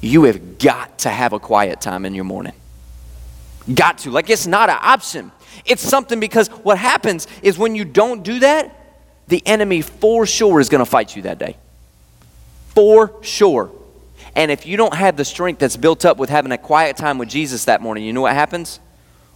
you 0.01 0.25
have 0.25 0.59
got 0.59 0.99
to 0.99 1.09
have 1.09 1.31
a 1.31 1.39
quiet 1.39 1.79
time 1.79 2.05
in 2.05 2.13
your 2.13 2.25
morning. 2.25 2.53
Got 3.73 3.99
to. 3.99 4.11
Like 4.11 4.29
it's 4.29 4.45
not 4.45 4.69
an 4.69 4.77
option. 4.81 5.31
It's 5.65 5.81
something 5.81 6.19
because 6.19 6.47
what 6.47 6.77
happens 6.77 7.27
is 7.41 7.57
when 7.57 7.75
you 7.75 7.85
don't 7.85 8.23
do 8.23 8.39
that, 8.39 8.79
the 9.27 9.41
enemy 9.45 9.81
for 9.81 10.25
sure 10.25 10.59
is 10.59 10.69
going 10.69 10.79
to 10.79 10.89
fight 10.89 11.15
you 11.15 11.23
that 11.23 11.39
day. 11.39 11.57
For 12.75 13.13
sure. 13.21 13.71
And 14.35 14.51
if 14.51 14.65
you 14.65 14.77
don't 14.77 14.95
have 14.95 15.15
the 15.15 15.25
strength 15.25 15.59
that's 15.59 15.77
built 15.77 16.05
up 16.05 16.17
with 16.17 16.29
having 16.29 16.51
a 16.51 16.57
quiet 16.57 16.97
time 16.97 17.17
with 17.17 17.29
Jesus 17.29 17.65
that 17.65 17.81
morning, 17.81 18.03
you 18.03 18.13
know 18.13 18.21
what 18.21 18.33
happens? 18.33 18.79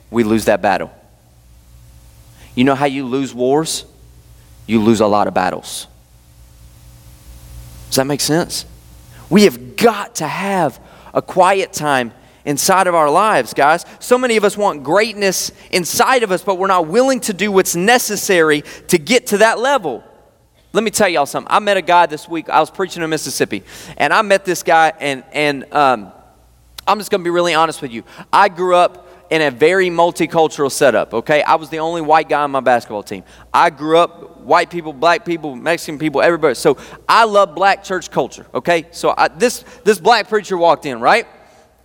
We 0.10 0.24
lose 0.24 0.46
that 0.46 0.62
battle. 0.62 0.92
You 2.56 2.64
know 2.64 2.76
how 2.76 2.86
you 2.86 3.06
lose 3.06 3.34
wars? 3.34 3.86
You 4.66 4.82
lose 4.82 5.00
a 5.00 5.08
lot 5.08 5.28
of 5.28 5.34
battles. 5.34 5.88
Does 7.88 7.98
that 7.98 8.08
make 8.08 8.22
sense? 8.22 8.66
We 9.30 9.44
have 9.44 9.76
got 9.76 10.16
to 10.16 10.28
have 10.28 10.80
a 11.14 11.22
quiet 11.22 11.74
time 11.74 12.12
inside 12.48 12.88
of 12.88 12.96
our 12.96 13.10
lives, 13.10 13.54
guys. 13.54 13.86
So 14.00 14.18
many 14.18 14.38
of 14.38 14.44
us 14.46 14.56
want 14.56 14.82
greatness 14.82 15.52
inside 15.70 16.24
of 16.24 16.32
us, 16.32 16.42
but 16.42 16.58
we're 16.58 16.68
not 16.68 16.88
willing 16.88 17.20
to 17.22 17.34
do 17.34 17.52
what's 17.52 17.76
necessary 17.76 18.64
to 18.88 18.98
get 18.98 19.28
to 19.28 19.40
that 19.40 19.60
level. 19.60 20.04
Let 20.72 20.84
me 20.84 20.90
tell 20.90 21.10
y'all 21.10 21.26
something. 21.26 21.52
I 21.52 21.60
met 21.60 21.76
a 21.76 21.82
guy 21.82 22.06
this 22.06 22.28
week. 22.28 22.50
I 22.50 22.62
was 22.62 22.72
preaching 22.72 23.04
in 23.04 23.10
Mississippi, 23.10 23.64
and 23.98 24.14
I 24.14 24.22
met 24.22 24.46
this 24.46 24.64
guy, 24.64 24.94
and 25.00 25.24
and 25.34 25.72
um, 25.74 26.12
I'm 26.88 26.98
just 27.00 27.12
going 27.12 27.22
to 27.22 27.24
be 27.24 27.30
really 27.30 27.54
honest 27.54 27.82
with 27.82 27.92
you. 27.92 28.04
I 28.32 28.48
grew 28.48 28.76
up 28.76 29.10
in 29.30 29.42
a 29.42 29.52
very 29.52 29.90
multicultural 29.90 30.72
setup, 30.72 31.14
okay? 31.14 31.44
I 31.44 31.56
was 31.56 31.70
the 31.70 31.80
only 31.80 32.02
white 32.02 32.30
guy 32.30 32.44
on 32.44 32.52
my 32.52 32.62
basketball 32.62 33.04
team. 33.04 33.26
I 33.54 33.70
grew 33.72 33.98
up 33.98 34.40
white 34.40 34.70
people, 34.70 34.94
black 34.94 35.26
people, 35.26 35.54
Mexican 35.54 36.00
people, 36.00 36.22
everybody. 36.22 36.56
So 36.56 36.78
I 37.10 37.26
love 37.26 37.54
black 37.56 37.84
church 37.84 38.10
culture, 38.10 38.46
okay? 38.54 38.88
So 38.92 39.14
I, 39.18 39.28
this 39.28 39.66
this 39.84 40.00
black 40.00 40.30
preacher 40.30 40.58
walked 40.58 40.86
in, 40.86 41.02
right? 41.02 41.28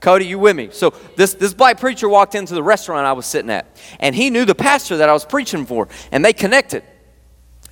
Cody, 0.03 0.27
you 0.27 0.39
with 0.39 0.57
me? 0.57 0.69
So 0.73 0.93
this, 1.17 1.33
this 1.35 1.55
black 1.55 1.79
preacher 1.79 2.09
walked 2.09 2.35
into 2.35 2.55
the 2.55 2.63
restaurant 2.63 3.07
I 3.07 3.13
was 3.13 3.25
sitting 3.25 3.51
at, 3.51 3.67
and 4.01 4.15
he 4.15 4.31
knew 4.31 4.45
the 4.45 4.55
pastor 4.55 4.99
that 4.99 5.09
I 5.09 5.13
was 5.13 5.25
preaching 5.25 5.65
for, 5.65 5.89
and 6.11 6.25
they 6.25 6.33
connected. 6.33 6.83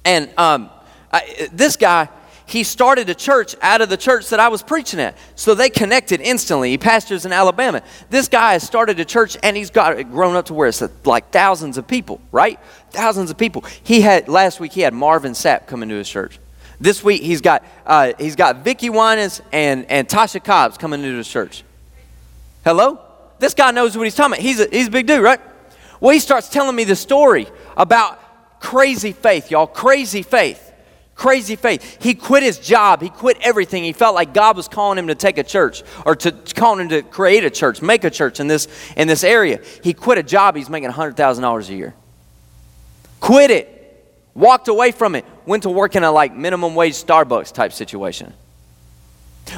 And 0.04 0.30
um, 0.38 0.70
I, 1.12 1.48
this 1.52 1.76
guy, 1.76 2.08
he 2.46 2.62
started 2.62 3.10
a 3.10 3.14
church 3.14 3.56
out 3.60 3.80
of 3.80 3.88
the 3.88 3.96
church 3.96 4.30
that 4.30 4.38
I 4.38 4.48
was 4.48 4.62
preaching 4.62 5.00
at. 5.00 5.18
So 5.34 5.54
they 5.54 5.70
connected 5.70 6.20
instantly. 6.20 6.70
He 6.70 6.78
pastors 6.78 7.26
in 7.26 7.32
Alabama. 7.32 7.82
This 8.10 8.28
guy 8.28 8.52
has 8.52 8.62
started 8.62 8.98
a 9.00 9.04
church 9.04 9.36
and 9.42 9.56
he's 9.56 9.70
got 9.70 10.00
grown 10.10 10.36
up 10.36 10.46
to 10.46 10.54
where 10.54 10.68
it's 10.68 10.82
like 11.04 11.30
thousands 11.30 11.78
of 11.78 11.86
people, 11.86 12.20
right? 12.32 12.58
Thousands 12.90 13.30
of 13.30 13.38
people. 13.38 13.64
He 13.82 14.00
had 14.00 14.28
last 14.28 14.58
week 14.58 14.72
he 14.72 14.80
had 14.80 14.94
Marvin 14.94 15.32
Sapp 15.32 15.66
come 15.68 15.82
into 15.82 15.94
his 15.94 16.08
church. 16.08 16.40
This 16.80 17.04
week 17.04 17.22
he's 17.22 17.40
got 17.40 17.64
uh, 17.86 18.14
he's 18.18 18.36
got 18.36 18.64
Vickie 18.64 18.90
Winans 18.90 19.42
and 19.52 19.84
and 19.90 20.08
Tasha 20.08 20.42
Cobbs 20.42 20.76
coming 20.76 21.04
into 21.04 21.18
his 21.18 21.28
church. 21.28 21.62
Hello? 22.64 23.00
This 23.38 23.54
guy 23.54 23.70
knows 23.70 23.96
what 23.96 24.04
he's 24.04 24.14
talking 24.14 24.34
about. 24.34 24.42
He's 24.42 24.60
a, 24.60 24.68
he's 24.70 24.88
a 24.88 24.90
big 24.90 25.06
dude, 25.06 25.22
right? 25.22 25.40
Well, 26.00 26.12
he 26.12 26.20
starts 26.20 26.48
telling 26.48 26.76
me 26.76 26.84
the 26.84 26.96
story 26.96 27.46
about 27.76 28.18
crazy 28.60 29.12
faith, 29.12 29.50
y'all. 29.50 29.66
Crazy 29.66 30.22
faith. 30.22 30.66
Crazy 31.14 31.56
faith. 31.56 32.02
He 32.02 32.14
quit 32.14 32.42
his 32.42 32.58
job. 32.58 33.02
He 33.02 33.10
quit 33.10 33.36
everything. 33.42 33.84
He 33.84 33.92
felt 33.92 34.14
like 34.14 34.32
God 34.32 34.56
was 34.56 34.68
calling 34.68 34.98
him 34.98 35.08
to 35.08 35.14
take 35.14 35.36
a 35.36 35.42
church 35.42 35.82
or 36.06 36.16
to 36.16 36.32
calling 36.54 36.80
him 36.80 36.88
to 36.90 37.02
create 37.02 37.44
a 37.44 37.50
church, 37.50 37.82
make 37.82 38.04
a 38.04 38.10
church 38.10 38.40
in 38.40 38.46
this, 38.46 38.68
in 38.96 39.06
this 39.06 39.22
area. 39.22 39.60
He 39.82 39.92
quit 39.92 40.16
a 40.16 40.22
job. 40.22 40.56
He's 40.56 40.70
making 40.70 40.90
$100,000 40.90 41.68
a 41.68 41.74
year. 41.74 41.94
Quit 43.20 43.50
it. 43.50 43.76
Walked 44.34 44.68
away 44.68 44.92
from 44.92 45.14
it. 45.14 45.26
Went 45.44 45.64
to 45.64 45.70
work 45.70 45.94
in 45.94 46.04
a 46.04 46.10
like 46.10 46.34
minimum 46.34 46.74
wage 46.74 46.94
Starbucks 46.94 47.52
type 47.52 47.72
situation. 47.72 48.32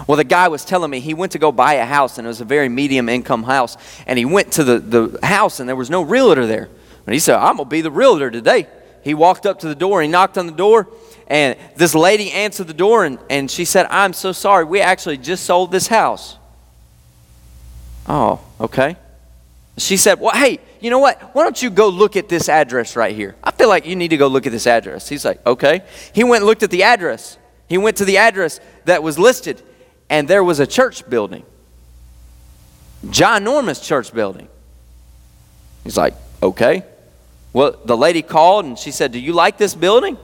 Well, 0.06 0.16
the 0.16 0.24
guy 0.24 0.48
was 0.48 0.64
telling 0.64 0.90
me 0.90 1.00
he 1.00 1.14
went 1.14 1.32
to 1.32 1.38
go 1.38 1.52
buy 1.52 1.74
a 1.74 1.86
house, 1.86 2.18
and 2.18 2.26
it 2.26 2.28
was 2.28 2.40
a 2.40 2.44
very 2.44 2.68
medium 2.68 3.08
income 3.08 3.42
house. 3.42 3.76
And 4.06 4.18
he 4.18 4.24
went 4.24 4.52
to 4.52 4.64
the, 4.64 4.78
the 4.78 5.26
house, 5.26 5.60
and 5.60 5.68
there 5.68 5.76
was 5.76 5.90
no 5.90 6.02
realtor 6.02 6.46
there. 6.46 6.68
And 7.06 7.12
he 7.12 7.18
said, 7.18 7.36
I'm 7.36 7.56
going 7.56 7.68
to 7.68 7.70
be 7.70 7.80
the 7.80 7.90
realtor 7.90 8.30
today. 8.30 8.66
He 9.02 9.14
walked 9.14 9.46
up 9.46 9.60
to 9.60 9.68
the 9.68 9.74
door, 9.74 10.00
he 10.02 10.08
knocked 10.08 10.38
on 10.38 10.46
the 10.46 10.52
door, 10.52 10.88
and 11.26 11.56
this 11.76 11.94
lady 11.94 12.30
answered 12.30 12.68
the 12.68 12.74
door, 12.74 13.04
and, 13.04 13.18
and 13.28 13.50
she 13.50 13.64
said, 13.64 13.86
I'm 13.90 14.12
so 14.12 14.32
sorry. 14.32 14.64
We 14.64 14.80
actually 14.80 15.18
just 15.18 15.44
sold 15.44 15.72
this 15.72 15.88
house. 15.88 16.36
Oh, 18.06 18.40
okay. 18.60 18.96
She 19.78 19.96
said, 19.96 20.20
Well, 20.20 20.34
hey, 20.34 20.58
you 20.80 20.90
know 20.90 20.98
what? 20.98 21.20
Why 21.34 21.44
don't 21.44 21.60
you 21.60 21.70
go 21.70 21.88
look 21.88 22.16
at 22.16 22.28
this 22.28 22.48
address 22.48 22.96
right 22.96 23.14
here? 23.14 23.36
I 23.42 23.52
feel 23.52 23.68
like 23.68 23.86
you 23.86 23.96
need 23.96 24.08
to 24.08 24.16
go 24.16 24.26
look 24.26 24.46
at 24.46 24.52
this 24.52 24.66
address. 24.66 25.08
He's 25.08 25.24
like, 25.24 25.44
Okay. 25.46 25.82
He 26.12 26.24
went 26.24 26.42
and 26.42 26.46
looked 26.46 26.62
at 26.62 26.70
the 26.70 26.82
address. 26.82 27.38
He 27.68 27.78
went 27.78 27.96
to 27.98 28.04
the 28.04 28.18
address 28.18 28.60
that 28.84 29.02
was 29.02 29.18
listed 29.18 29.62
and 30.12 30.28
there 30.28 30.44
was 30.44 30.60
a 30.60 30.66
church 30.66 31.08
building. 31.08 31.42
Ginormous 33.06 33.82
church 33.82 34.12
building. 34.12 34.46
He's 35.84 35.96
like, 35.96 36.12
okay. 36.42 36.84
Well, 37.54 37.78
the 37.86 37.96
lady 37.96 38.20
called 38.20 38.66
and 38.66 38.78
she 38.78 38.90
said, 38.90 39.12
Do 39.12 39.18
you 39.18 39.32
like 39.32 39.56
this 39.56 39.74
building? 39.74 40.18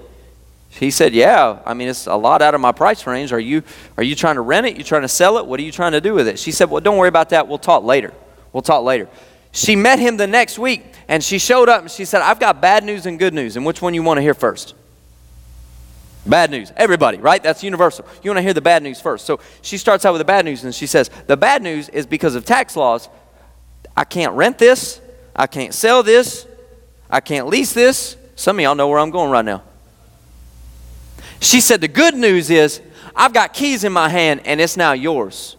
He 0.68 0.90
said, 0.90 1.14
Yeah. 1.14 1.60
I 1.64 1.72
mean, 1.72 1.88
it's 1.88 2.06
a 2.06 2.14
lot 2.14 2.42
out 2.42 2.54
of 2.54 2.60
my 2.60 2.70
price 2.70 3.06
range. 3.06 3.32
Are 3.32 3.40
you 3.40 3.62
are 3.96 4.02
you 4.02 4.14
trying 4.14 4.34
to 4.34 4.42
rent 4.42 4.66
it? 4.66 4.76
You 4.76 4.84
trying 4.84 5.02
to 5.02 5.08
sell 5.08 5.38
it? 5.38 5.46
What 5.46 5.58
are 5.58 5.62
you 5.62 5.72
trying 5.72 5.92
to 5.92 6.02
do 6.02 6.12
with 6.12 6.28
it? 6.28 6.38
She 6.38 6.52
said, 6.52 6.70
Well, 6.70 6.82
don't 6.82 6.98
worry 6.98 7.08
about 7.08 7.30
that. 7.30 7.48
We'll 7.48 7.56
talk 7.56 7.82
later. 7.82 8.12
We'll 8.52 8.62
talk 8.62 8.84
later. 8.84 9.08
She 9.52 9.74
met 9.74 9.98
him 9.98 10.18
the 10.18 10.26
next 10.26 10.58
week 10.58 10.84
and 11.08 11.24
she 11.24 11.38
showed 11.38 11.70
up 11.70 11.80
and 11.80 11.90
she 11.90 12.04
said, 12.04 12.20
I've 12.20 12.38
got 12.38 12.60
bad 12.60 12.84
news 12.84 13.06
and 13.06 13.18
good 13.18 13.32
news. 13.32 13.56
And 13.56 13.64
which 13.64 13.80
one 13.80 13.94
you 13.94 14.02
want 14.02 14.18
to 14.18 14.22
hear 14.22 14.34
first? 14.34 14.74
Bad 16.28 16.50
news. 16.50 16.72
Everybody, 16.76 17.18
right? 17.18 17.42
That's 17.42 17.64
universal. 17.64 18.06
You 18.22 18.30
want 18.30 18.38
to 18.38 18.42
hear 18.42 18.52
the 18.52 18.60
bad 18.60 18.82
news 18.82 19.00
first. 19.00 19.24
So 19.24 19.40
she 19.62 19.78
starts 19.78 20.04
out 20.04 20.12
with 20.12 20.20
the 20.20 20.26
bad 20.26 20.44
news 20.44 20.62
and 20.62 20.74
she 20.74 20.86
says, 20.86 21.10
The 21.26 21.36
bad 21.36 21.62
news 21.62 21.88
is 21.88 22.06
because 22.06 22.34
of 22.34 22.44
tax 22.44 22.76
laws, 22.76 23.08
I 23.96 24.04
can't 24.04 24.34
rent 24.34 24.58
this, 24.58 25.00
I 25.34 25.46
can't 25.46 25.72
sell 25.72 26.02
this, 26.02 26.46
I 27.08 27.20
can't 27.20 27.46
lease 27.46 27.72
this. 27.72 28.16
Some 28.36 28.58
of 28.58 28.62
y'all 28.62 28.74
know 28.74 28.88
where 28.88 28.98
I'm 28.98 29.10
going 29.10 29.30
right 29.30 29.44
now. 29.44 29.62
She 31.40 31.60
said, 31.60 31.80
The 31.80 31.88
good 31.88 32.14
news 32.14 32.50
is 32.50 32.82
I've 33.16 33.32
got 33.32 33.54
keys 33.54 33.84
in 33.84 33.92
my 33.92 34.10
hand 34.10 34.42
and 34.44 34.60
it's 34.60 34.76
now 34.76 34.92
yours. 34.92 35.56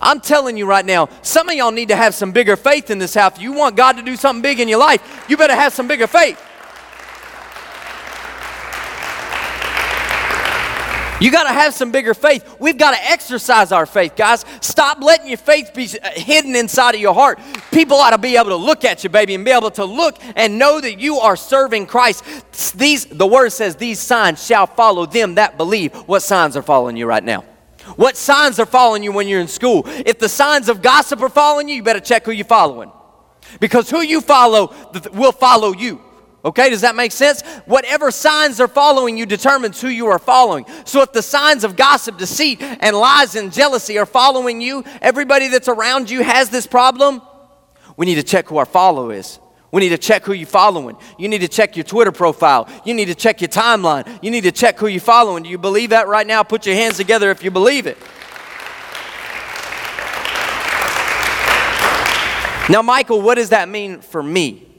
I'm 0.00 0.20
telling 0.20 0.56
you 0.56 0.66
right 0.66 0.84
now, 0.84 1.08
some 1.22 1.48
of 1.48 1.54
y'all 1.54 1.70
need 1.70 1.88
to 1.88 1.96
have 1.96 2.14
some 2.14 2.32
bigger 2.32 2.56
faith 2.56 2.90
in 2.90 2.98
this 2.98 3.14
house. 3.14 3.38
You 3.38 3.52
want 3.52 3.76
God 3.76 3.92
to 3.96 4.02
do 4.02 4.16
something 4.16 4.42
big 4.42 4.58
in 4.58 4.68
your 4.68 4.80
life, 4.80 5.24
you 5.28 5.36
better 5.36 5.54
have 5.54 5.72
some 5.72 5.86
bigger 5.86 6.08
faith. 6.08 6.42
You 11.18 11.32
got 11.32 11.44
to 11.44 11.52
have 11.52 11.72
some 11.72 11.90
bigger 11.90 12.12
faith. 12.12 12.56
We've 12.60 12.76
got 12.76 12.90
to 12.90 13.10
exercise 13.10 13.72
our 13.72 13.86
faith, 13.86 14.16
guys. 14.16 14.44
Stop 14.60 15.00
letting 15.00 15.28
your 15.28 15.38
faith 15.38 15.72
be 15.74 15.88
uh, 16.02 16.10
hidden 16.10 16.54
inside 16.54 16.94
of 16.94 17.00
your 17.00 17.14
heart. 17.14 17.38
People 17.72 17.96
ought 17.96 18.10
to 18.10 18.18
be 18.18 18.36
able 18.36 18.50
to 18.50 18.56
look 18.56 18.84
at 18.84 19.02
you, 19.02 19.08
baby, 19.08 19.34
and 19.34 19.42
be 19.42 19.50
able 19.50 19.70
to 19.72 19.84
look 19.86 20.18
and 20.36 20.58
know 20.58 20.78
that 20.78 21.00
you 21.00 21.16
are 21.16 21.34
serving 21.34 21.86
Christ. 21.86 22.22
These, 22.76 23.06
the 23.06 23.26
word 23.26 23.50
says, 23.50 23.76
these 23.76 23.98
signs 23.98 24.44
shall 24.44 24.66
follow 24.66 25.06
them 25.06 25.36
that 25.36 25.56
believe. 25.56 25.94
What 26.06 26.20
signs 26.20 26.54
are 26.54 26.62
following 26.62 26.98
you 26.98 27.06
right 27.06 27.24
now? 27.24 27.44
What 27.96 28.16
signs 28.18 28.58
are 28.58 28.66
following 28.66 29.02
you 29.02 29.12
when 29.12 29.26
you're 29.26 29.40
in 29.40 29.48
school? 29.48 29.84
If 29.86 30.18
the 30.18 30.28
signs 30.28 30.68
of 30.68 30.82
gossip 30.82 31.22
are 31.22 31.30
following 31.30 31.68
you, 31.68 31.76
you 31.76 31.82
better 31.82 32.00
check 32.00 32.26
who 32.26 32.32
you're 32.32 32.44
following. 32.44 32.90
Because 33.58 33.88
who 33.88 34.02
you 34.02 34.20
follow 34.20 34.74
will 35.14 35.32
follow 35.32 35.72
you. 35.72 36.02
Okay, 36.46 36.70
does 36.70 36.82
that 36.82 36.94
make 36.94 37.10
sense? 37.10 37.42
Whatever 37.64 38.12
signs 38.12 38.60
are 38.60 38.68
following 38.68 39.18
you 39.18 39.26
determines 39.26 39.80
who 39.80 39.88
you 39.88 40.06
are 40.06 40.18
following. 40.20 40.64
So 40.84 41.02
if 41.02 41.12
the 41.12 41.20
signs 41.20 41.64
of 41.64 41.74
gossip, 41.74 42.18
deceit, 42.18 42.62
and 42.62 42.94
lies 42.94 43.34
and 43.34 43.52
jealousy 43.52 43.98
are 43.98 44.06
following 44.06 44.60
you, 44.60 44.84
everybody 45.02 45.48
that's 45.48 45.66
around 45.66 46.08
you 46.08 46.22
has 46.22 46.48
this 46.48 46.64
problem, 46.64 47.20
we 47.96 48.06
need 48.06 48.14
to 48.14 48.22
check 48.22 48.46
who 48.46 48.58
our 48.58 48.64
follow 48.64 49.10
is. 49.10 49.40
We 49.72 49.80
need 49.80 49.88
to 49.88 49.98
check 49.98 50.24
who 50.24 50.34
you're 50.34 50.46
following. 50.46 50.96
You 51.18 51.26
need 51.26 51.40
to 51.40 51.48
check 51.48 51.76
your 51.76 51.82
Twitter 51.82 52.12
profile. 52.12 52.68
You 52.84 52.94
need 52.94 53.06
to 53.06 53.16
check 53.16 53.40
your 53.40 53.48
timeline. 53.48 54.06
You 54.22 54.30
need 54.30 54.44
to 54.44 54.52
check 54.52 54.78
who 54.78 54.86
you're 54.86 55.00
following. 55.00 55.42
Do 55.42 55.48
you 55.48 55.58
believe 55.58 55.90
that 55.90 56.06
right 56.06 56.26
now? 56.26 56.44
Put 56.44 56.64
your 56.64 56.76
hands 56.76 56.96
together 56.96 57.32
if 57.32 57.42
you 57.42 57.50
believe 57.50 57.88
it. 57.88 57.98
Now, 62.70 62.82
Michael, 62.82 63.20
what 63.20 63.34
does 63.34 63.48
that 63.48 63.68
mean 63.68 64.00
for 64.00 64.22
me? 64.22 64.75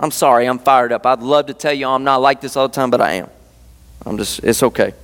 I'm 0.00 0.10
sorry, 0.10 0.46
I'm 0.46 0.58
fired 0.58 0.92
up. 0.92 1.04
I'd 1.04 1.20
love 1.20 1.46
to 1.46 1.54
tell 1.54 1.74
you 1.74 1.86
I'm 1.86 2.04
not 2.04 2.16
like 2.16 2.40
this 2.40 2.56
all 2.56 2.66
the 2.66 2.74
time, 2.74 2.90
but 2.90 3.02
I 3.02 3.12
am. 3.12 3.28
I'm 4.06 4.16
just, 4.16 4.42
it's 4.42 4.62
okay. 4.62 4.94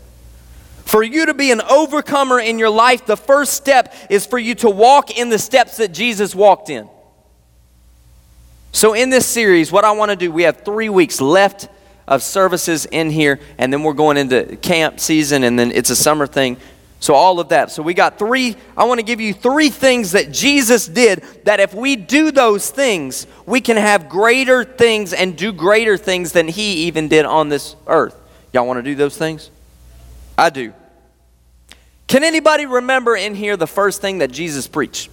For 0.87 1.03
you 1.03 1.27
to 1.27 1.35
be 1.35 1.51
an 1.51 1.61
overcomer 1.61 2.41
in 2.41 2.59
your 2.59 2.71
life, 2.71 3.05
the 3.05 3.17
first 3.17 3.53
step 3.53 3.95
is 4.09 4.25
for 4.25 4.39
you 4.39 4.55
to 4.57 4.71
walk 4.71 5.17
in 5.17 5.29
the 5.29 5.39
steps 5.39 5.77
that 5.77 5.93
Jesus 5.93 6.35
walked 6.35 6.71
in. 6.71 6.89
So, 8.73 8.95
in 8.95 9.11
this 9.11 9.27
series, 9.27 9.71
what 9.71 9.85
I 9.85 9.93
want 9.93 10.11
to 10.11 10.17
do, 10.17 10.31
we 10.31 10.45
have 10.45 10.63
three 10.63 10.89
weeks 10.89 11.21
left 11.21 11.69
of 12.07 12.23
services 12.23 12.87
in 12.87 13.11
here, 13.11 13.41
and 13.59 13.73
then 13.73 13.83
we're 13.83 13.95
going 13.95 14.17
into 14.17 14.57
camp 14.57 15.01
season, 15.01 15.45
and 15.45 15.59
then 15.59 15.73
it's 15.73 15.91
a 15.91 15.97
summer 15.97 16.27
thing. 16.27 16.57
So, 16.99 17.15
all 17.15 17.41
of 17.41 17.51
that. 17.51 17.71
So, 17.71 17.83
we 17.83 17.95
got 17.95 18.19
three, 18.19 18.57
I 18.77 18.85
want 18.85 19.01
to 19.01 19.07
give 19.07 19.21
you 19.21 19.35
three 19.35 19.69
things 19.69 20.13
that 20.13 20.33
Jesus 20.33 20.87
did 20.87 21.23
that 21.45 21.61
if 21.61 21.75
we 21.75 21.97
do 21.97 22.31
those 22.31 22.71
things, 22.71 23.27
we 23.45 23.61
can 23.61 23.77
have 23.77 24.09
greater 24.09 24.65
things 24.65 25.13
and 25.13 25.37
do 25.37 25.53
greater 25.53 25.97
things 25.97 26.33
than 26.33 26.49
He 26.49 26.87
even 26.87 27.09
did 27.09 27.27
on 27.27 27.49
this 27.49 27.77
earth. 27.87 28.17
Y'all 28.53 28.67
want 28.67 28.79
to 28.79 28.83
do 28.83 28.95
those 28.95 29.17
things? 29.17 29.51
I 30.39 30.51
do. 30.51 30.73
Can 32.07 32.25
anybody 32.25 32.67
remember 32.67 33.17
in 33.17 33.35
here 33.35 33.57
the 33.57 33.67
first 33.67 34.01
thing 34.01 34.19
that 34.19 34.31
Jesus 34.31 34.67
preached? 34.67 35.11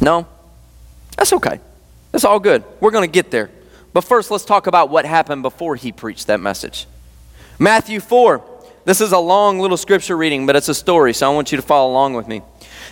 No? 0.00 0.26
That's 1.16 1.32
okay. 1.34 1.60
That's 2.12 2.24
all 2.24 2.40
good. 2.40 2.64
We're 2.80 2.90
going 2.90 3.08
to 3.08 3.12
get 3.12 3.30
there. 3.30 3.50
But 3.92 4.02
first, 4.02 4.30
let's 4.30 4.44
talk 4.44 4.66
about 4.66 4.90
what 4.90 5.04
happened 5.04 5.42
before 5.42 5.76
he 5.76 5.92
preached 5.92 6.28
that 6.28 6.40
message. 6.40 6.86
Matthew 7.58 8.00
4, 8.00 8.42
this 8.84 9.00
is 9.00 9.12
a 9.12 9.18
long 9.18 9.60
little 9.60 9.76
scripture 9.76 10.16
reading, 10.16 10.46
but 10.46 10.56
it's 10.56 10.68
a 10.68 10.74
story, 10.74 11.12
so 11.12 11.30
I 11.30 11.34
want 11.34 11.52
you 11.52 11.56
to 11.56 11.62
follow 11.62 11.90
along 11.90 12.14
with 12.14 12.26
me. 12.26 12.42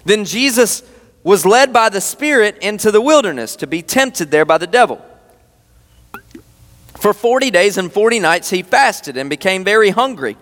Then 0.04 0.24
Jesus 0.24 0.82
was 1.22 1.44
led 1.44 1.72
by 1.72 1.88
the 1.88 2.00
Spirit 2.00 2.56
into 2.58 2.90
the 2.90 3.00
wilderness 3.00 3.56
to 3.56 3.66
be 3.66 3.82
tempted 3.82 4.30
there 4.30 4.44
by 4.44 4.58
the 4.58 4.66
devil. 4.66 5.04
For 6.96 7.12
40 7.12 7.50
days 7.50 7.78
and 7.78 7.92
40 7.92 8.20
nights 8.20 8.50
he 8.50 8.62
fasted 8.62 9.16
and 9.16 9.28
became 9.30 9.64
very 9.64 9.90
hungry. 9.90 10.36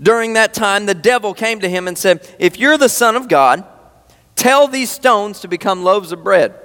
During 0.00 0.32
that 0.32 0.52
time, 0.52 0.86
the 0.86 0.94
devil 0.94 1.32
came 1.32 1.60
to 1.60 1.68
him 1.68 1.86
and 1.86 1.96
said, 1.96 2.28
If 2.38 2.58
you're 2.58 2.78
the 2.78 2.88
Son 2.88 3.14
of 3.14 3.28
God, 3.28 3.64
tell 4.34 4.66
these 4.66 4.90
stones 4.90 5.40
to 5.40 5.48
become 5.48 5.84
loaves 5.84 6.10
of 6.10 6.24
bread. 6.24 6.58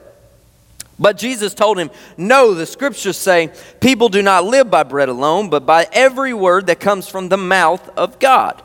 But 0.99 1.17
Jesus 1.17 1.53
told 1.53 1.77
him, 1.77 1.91
No, 2.17 2.53
the 2.53 2.65
scriptures 2.65 3.17
say, 3.17 3.51
people 3.79 4.09
do 4.09 4.21
not 4.21 4.45
live 4.45 4.71
by 4.71 4.83
bread 4.83 5.09
alone, 5.09 5.49
but 5.49 5.65
by 5.65 5.87
every 5.91 6.33
word 6.33 6.67
that 6.67 6.79
comes 6.79 7.07
from 7.07 7.29
the 7.29 7.37
mouth 7.37 7.87
of 7.97 8.19
God. 8.19 8.63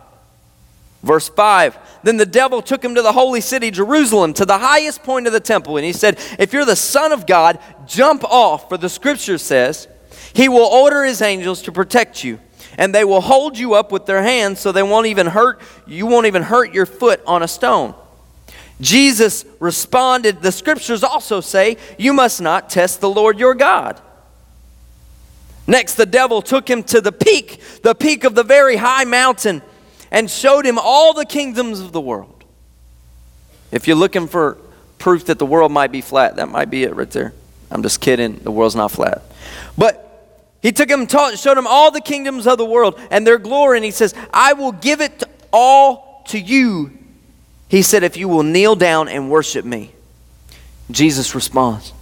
Verse 1.03 1.29
5 1.29 2.01
Then 2.03 2.17
the 2.17 2.27
devil 2.27 2.63
took 2.63 2.83
him 2.83 2.95
to 2.95 3.03
the 3.03 3.13
holy 3.13 3.41
city, 3.41 3.71
Jerusalem, 3.71 4.33
to 4.35 4.47
the 4.47 4.59
highest 4.59 5.03
point 5.03 5.27
of 5.27 5.33
the 5.33 5.41
temple, 5.41 5.77
and 5.77 5.85
he 5.85 5.93
said, 5.93 6.19
If 6.39 6.53
you're 6.53 6.65
the 6.65 6.77
Son 6.77 7.13
of 7.13 7.27
God, 7.27 7.59
jump 7.87 8.25
off, 8.25 8.69
for 8.69 8.79
the 8.79 8.89
scripture 8.89 9.39
says, 9.39 9.89
He 10.33 10.49
will 10.49 10.65
order 10.65 11.05
His 11.05 11.21
angels 11.21 11.63
to 11.63 11.73
protect 11.73 12.25
you, 12.25 12.39
and 12.79 12.95
they 12.95 13.05
will 13.05 13.21
hold 13.21 13.59
you 13.59 13.75
up 13.75 13.93
with 13.93 14.07
their 14.07 14.23
hands 14.23 14.61
so 14.61 14.73
they 14.73 14.83
won't 14.83 15.07
even 15.07 15.27
hurt, 15.27 15.61
you 15.87 16.07
won't 16.07 16.27
even 16.27 16.43
hurt 16.43 16.73
your 16.73 16.87
foot 16.87 17.21
on 17.27 17.43
a 17.43 17.49
stone. 17.49 17.95
Jesus 18.83 19.45
responded, 19.61 20.43
The 20.43 20.51
scriptures 20.51 21.05
also 21.05 21.41
say, 21.41 21.77
You 21.99 22.13
must 22.13 22.43
not 22.43 22.69
test 22.69 23.01
the 23.01 23.09
Lord 23.09 23.39
your 23.39 23.55
God. 23.55 24.01
Next, 25.69 25.95
the 25.95 26.05
devil 26.05 26.43
took 26.43 26.69
him 26.69 26.83
to 26.85 27.01
the 27.01 27.13
peak, 27.13 27.61
the 27.83 27.95
peak 27.95 28.25
of 28.25 28.35
the 28.35 28.43
very 28.43 28.77
high 28.77 29.05
mountain, 29.05 29.63
and 30.11 30.29
showed 30.29 30.67
him 30.67 30.79
all 30.81 31.15
the 31.15 31.25
kingdoms 31.25 31.79
of 31.79 31.93
the 31.93 32.01
world. 32.01 32.45
If 33.71 33.87
you're 33.87 33.97
looking 33.97 34.27
for 34.27 34.59
proof 34.99 35.27
that 35.27 35.39
the 35.39 35.47
world 35.47 35.71
might 35.71 35.93
be 35.93 36.01
flat, 36.01 36.37
that 36.37 36.49
might 36.49 36.69
be 36.69 36.83
it 36.83 36.97
right 36.97 37.11
there. 37.11 37.33
I'm 37.71 37.85
just 37.85 38.01
kidding. 38.01 38.39
The 38.39 38.51
world's 38.51 38.75
not 38.75 38.91
flat. 38.91 39.23
But 39.79 40.59
he 40.61 40.73
took 40.73 40.91
him, 40.91 41.07
taught, 41.07 41.39
showed 41.39 41.57
him 41.57 41.69
all 41.69 41.93
the 41.93 42.01
kingdoms 42.01 42.49
of 42.49 42.59
the 42.59 42.67
world 42.67 43.01
and 43.13 43.25
their 43.25 43.39
glory, 43.39 43.79
and 43.79 43.85
he 43.85 43.93
says, 43.93 44.13
I 44.35 44.55
will 44.55 44.73
give 44.73 45.01
it 45.01 45.23
all 45.53 46.25
to 46.29 46.39
you 46.39 46.99
he 47.73 47.81
said, 47.81 48.03
If 48.03 48.19
you 48.19 48.29
will 48.29 48.43
kneel 48.43 48.77
down 48.77 49.09
and 49.09 49.31
worship 49.31 49.65
me, 49.65 49.93
Jesus 50.91 51.35
responds, 51.35 51.95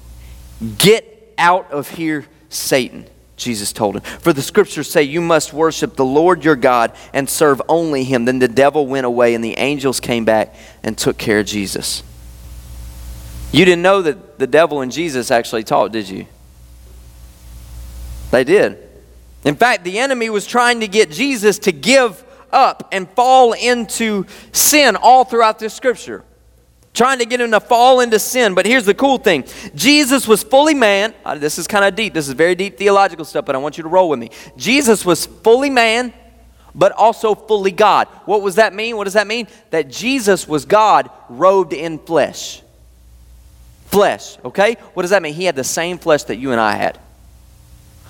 Get 0.78 1.32
out 1.38 1.70
of 1.70 1.88
here, 1.90 2.26
Satan. 2.48 3.06
Jesus 3.36 3.72
told 3.72 3.94
him. 3.94 4.00
For 4.00 4.32
the 4.32 4.42
scriptures 4.42 4.90
say, 4.90 5.04
You 5.04 5.20
must 5.20 5.52
worship 5.52 5.94
the 5.94 6.04
Lord 6.04 6.44
your 6.44 6.56
God 6.56 6.92
and 7.14 7.30
serve 7.30 7.62
only 7.68 8.02
him. 8.02 8.24
Then 8.24 8.40
the 8.40 8.48
devil 8.48 8.88
went 8.88 9.06
away, 9.06 9.32
and 9.32 9.44
the 9.44 9.56
angels 9.58 10.00
came 10.00 10.24
back 10.24 10.56
and 10.82 10.98
took 10.98 11.16
care 11.16 11.38
of 11.38 11.46
Jesus. 11.46 12.02
You 13.52 13.64
didn't 13.64 13.82
know 13.82 14.02
that 14.02 14.40
the 14.40 14.48
devil 14.48 14.80
and 14.80 14.90
Jesus 14.90 15.30
actually 15.30 15.62
talked, 15.62 15.92
did 15.92 16.08
you? 16.08 16.26
They 18.32 18.42
did. 18.42 18.76
In 19.44 19.54
fact, 19.54 19.84
the 19.84 20.00
enemy 20.00 20.30
was 20.30 20.48
trying 20.48 20.80
to 20.80 20.88
get 20.88 21.12
Jesus 21.12 21.60
to 21.60 21.70
give 21.70 22.24
up 22.52 22.88
and 22.92 23.08
fall 23.10 23.52
into 23.52 24.26
sin 24.52 24.96
all 24.96 25.24
throughout 25.24 25.58
this 25.58 25.74
scripture. 25.74 26.24
Trying 26.92 27.20
to 27.20 27.24
get 27.24 27.40
him 27.40 27.52
to 27.52 27.60
fall 27.60 28.00
into 28.00 28.18
sin. 28.18 28.54
But 28.54 28.66
here's 28.66 28.84
the 28.84 28.94
cool 28.94 29.18
thing 29.18 29.44
Jesus 29.74 30.26
was 30.26 30.42
fully 30.42 30.74
man. 30.74 31.14
Uh, 31.24 31.36
this 31.36 31.58
is 31.58 31.66
kind 31.66 31.84
of 31.84 31.94
deep. 31.94 32.14
This 32.14 32.26
is 32.26 32.34
very 32.34 32.54
deep 32.54 32.76
theological 32.76 33.24
stuff, 33.24 33.44
but 33.44 33.54
I 33.54 33.58
want 33.58 33.78
you 33.78 33.82
to 33.82 33.88
roll 33.88 34.08
with 34.08 34.18
me. 34.18 34.30
Jesus 34.56 35.04
was 35.04 35.26
fully 35.26 35.70
man, 35.70 36.12
but 36.74 36.92
also 36.92 37.34
fully 37.34 37.70
God. 37.70 38.08
What 38.24 38.44
does 38.44 38.56
that 38.56 38.74
mean? 38.74 38.96
What 38.96 39.04
does 39.04 39.14
that 39.14 39.26
mean? 39.26 39.46
That 39.70 39.88
Jesus 39.88 40.48
was 40.48 40.64
God 40.64 41.10
robed 41.28 41.72
in 41.72 41.98
flesh. 41.98 42.62
Flesh, 43.86 44.38
okay? 44.44 44.74
What 44.94 45.02
does 45.02 45.10
that 45.10 45.22
mean? 45.22 45.34
He 45.34 45.44
had 45.44 45.56
the 45.56 45.64
same 45.64 45.98
flesh 45.98 46.24
that 46.24 46.36
you 46.36 46.52
and 46.52 46.60
I 46.60 46.72
had. 46.74 46.98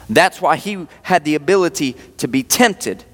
That's 0.08 0.40
why 0.40 0.56
he 0.56 0.86
had 1.02 1.24
the 1.24 1.36
ability 1.36 1.96
to 2.18 2.28
be 2.28 2.42
tempted 2.42 3.04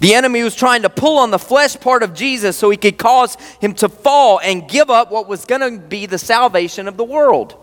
the 0.00 0.14
enemy 0.14 0.42
was 0.42 0.54
trying 0.54 0.82
to 0.82 0.90
pull 0.90 1.18
on 1.18 1.30
the 1.30 1.38
flesh 1.38 1.78
part 1.78 2.02
of 2.02 2.14
Jesus 2.14 2.56
so 2.56 2.70
he 2.70 2.76
could 2.78 2.96
cause 2.96 3.36
him 3.60 3.74
to 3.74 3.88
fall 3.88 4.40
and 4.40 4.66
give 4.68 4.88
up 4.90 5.10
what 5.12 5.28
was 5.28 5.44
going 5.44 5.60
to 5.60 5.78
be 5.78 6.06
the 6.06 6.18
salvation 6.18 6.88
of 6.88 6.96
the 6.96 7.04
world. 7.04 7.54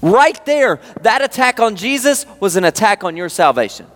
Right 0.00 0.42
there, 0.46 0.80
that 1.02 1.20
attack 1.22 1.60
on 1.60 1.76
Jesus 1.76 2.24
was 2.40 2.54
an 2.56 2.64
attack 2.64 3.02
on 3.02 3.16
your 3.16 3.28
salvation. 3.28 3.86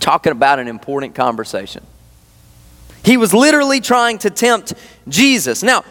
Talking 0.00 0.32
about 0.32 0.58
an 0.58 0.68
important 0.68 1.14
conversation. 1.14 1.84
He 3.04 3.18
was 3.18 3.34
literally 3.34 3.80
trying 3.80 4.18
to 4.18 4.30
tempt 4.30 4.72
Jesus. 5.08 5.62
Now, 5.62 5.84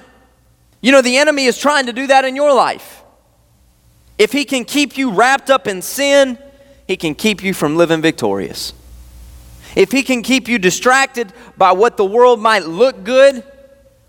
you 0.82 0.92
know, 0.92 1.02
the 1.02 1.18
enemy 1.18 1.46
is 1.46 1.58
trying 1.58 1.88
to 1.88 1.94
do 1.94 2.08
that 2.08 2.26
in 2.26 2.36
your 2.36 2.54
life. 2.54 3.04
If 4.18 4.32
he 4.32 4.46
can 4.46 4.66
keep 4.66 4.98
you 4.98 5.12
wrapped 5.12 5.52
up 5.52 5.68
in 5.68 5.84
sin, 5.84 6.40
he 6.88 6.98
can 6.98 7.16
keep 7.16 7.44
you 7.44 7.54
from 7.54 7.76
living 7.76 8.02
victorious. 8.02 8.74
If 9.76 9.92
He 9.92 10.04
can 10.04 10.24
keep 10.24 10.48
you 10.48 10.58
distracted 10.58 11.34
by 11.58 11.74
what 11.74 11.98
the 11.98 12.06
world 12.06 12.40
might 12.40 12.66
look 12.66 13.04
good, 13.04 13.44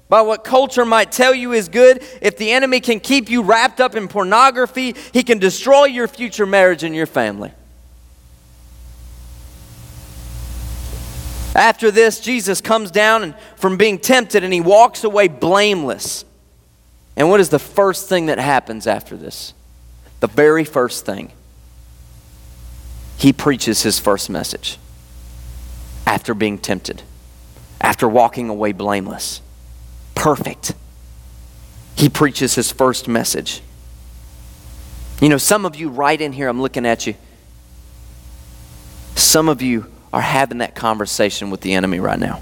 by 0.08 0.22
what 0.22 0.42
culture 0.42 0.86
might 0.86 1.12
tell 1.12 1.34
you 1.34 1.52
is 1.52 1.68
good, 1.68 2.02
if 2.22 2.38
the 2.38 2.50
enemy 2.50 2.80
can 2.80 2.98
keep 2.98 3.28
you 3.28 3.42
wrapped 3.42 3.80
up 3.80 3.94
in 3.94 4.08
pornography, 4.08 4.94
he 5.12 5.22
can 5.22 5.38
destroy 5.38 5.84
your 5.84 6.08
future 6.08 6.46
marriage 6.46 6.82
and 6.82 6.94
your 6.94 7.06
family. 7.06 7.52
After 11.54 11.90
this, 11.90 12.20
Jesus 12.20 12.60
comes 12.60 12.90
down 12.90 13.22
and, 13.22 13.34
from 13.56 13.76
being 13.76 13.98
tempted 13.98 14.44
and 14.44 14.52
he 14.52 14.60
walks 14.60 15.04
away 15.04 15.28
blameless. 15.28 16.24
And 17.16 17.28
what 17.28 17.40
is 17.40 17.48
the 17.50 17.58
first 17.58 18.08
thing 18.08 18.26
that 18.26 18.38
happens 18.38 18.86
after 18.86 19.16
this? 19.16 19.52
The 20.20 20.28
very 20.28 20.64
first 20.64 21.04
thing 21.04 21.32
he 23.18 23.32
preaches 23.32 23.82
his 23.82 23.98
first 23.98 24.30
message 24.30 24.78
after 26.06 26.34
being 26.34 26.56
tempted, 26.56 27.02
after 27.80 28.08
walking 28.08 28.48
away 28.48 28.72
blameless, 28.72 29.42
perfect. 30.14 30.72
He 31.96 32.08
preaches 32.08 32.54
his 32.54 32.70
first 32.70 33.08
message. 33.08 33.60
You 35.20 35.28
know, 35.28 35.36
some 35.36 35.66
of 35.66 35.74
you 35.74 35.88
right 35.88 36.18
in 36.18 36.32
here, 36.32 36.48
I'm 36.48 36.62
looking 36.62 36.86
at 36.86 37.08
you. 37.08 37.16
Some 39.16 39.48
of 39.48 39.62
you 39.62 39.86
are 40.12 40.20
having 40.20 40.58
that 40.58 40.76
conversation 40.76 41.50
with 41.50 41.60
the 41.60 41.74
enemy 41.74 41.98
right 41.98 42.18
now. 42.18 42.40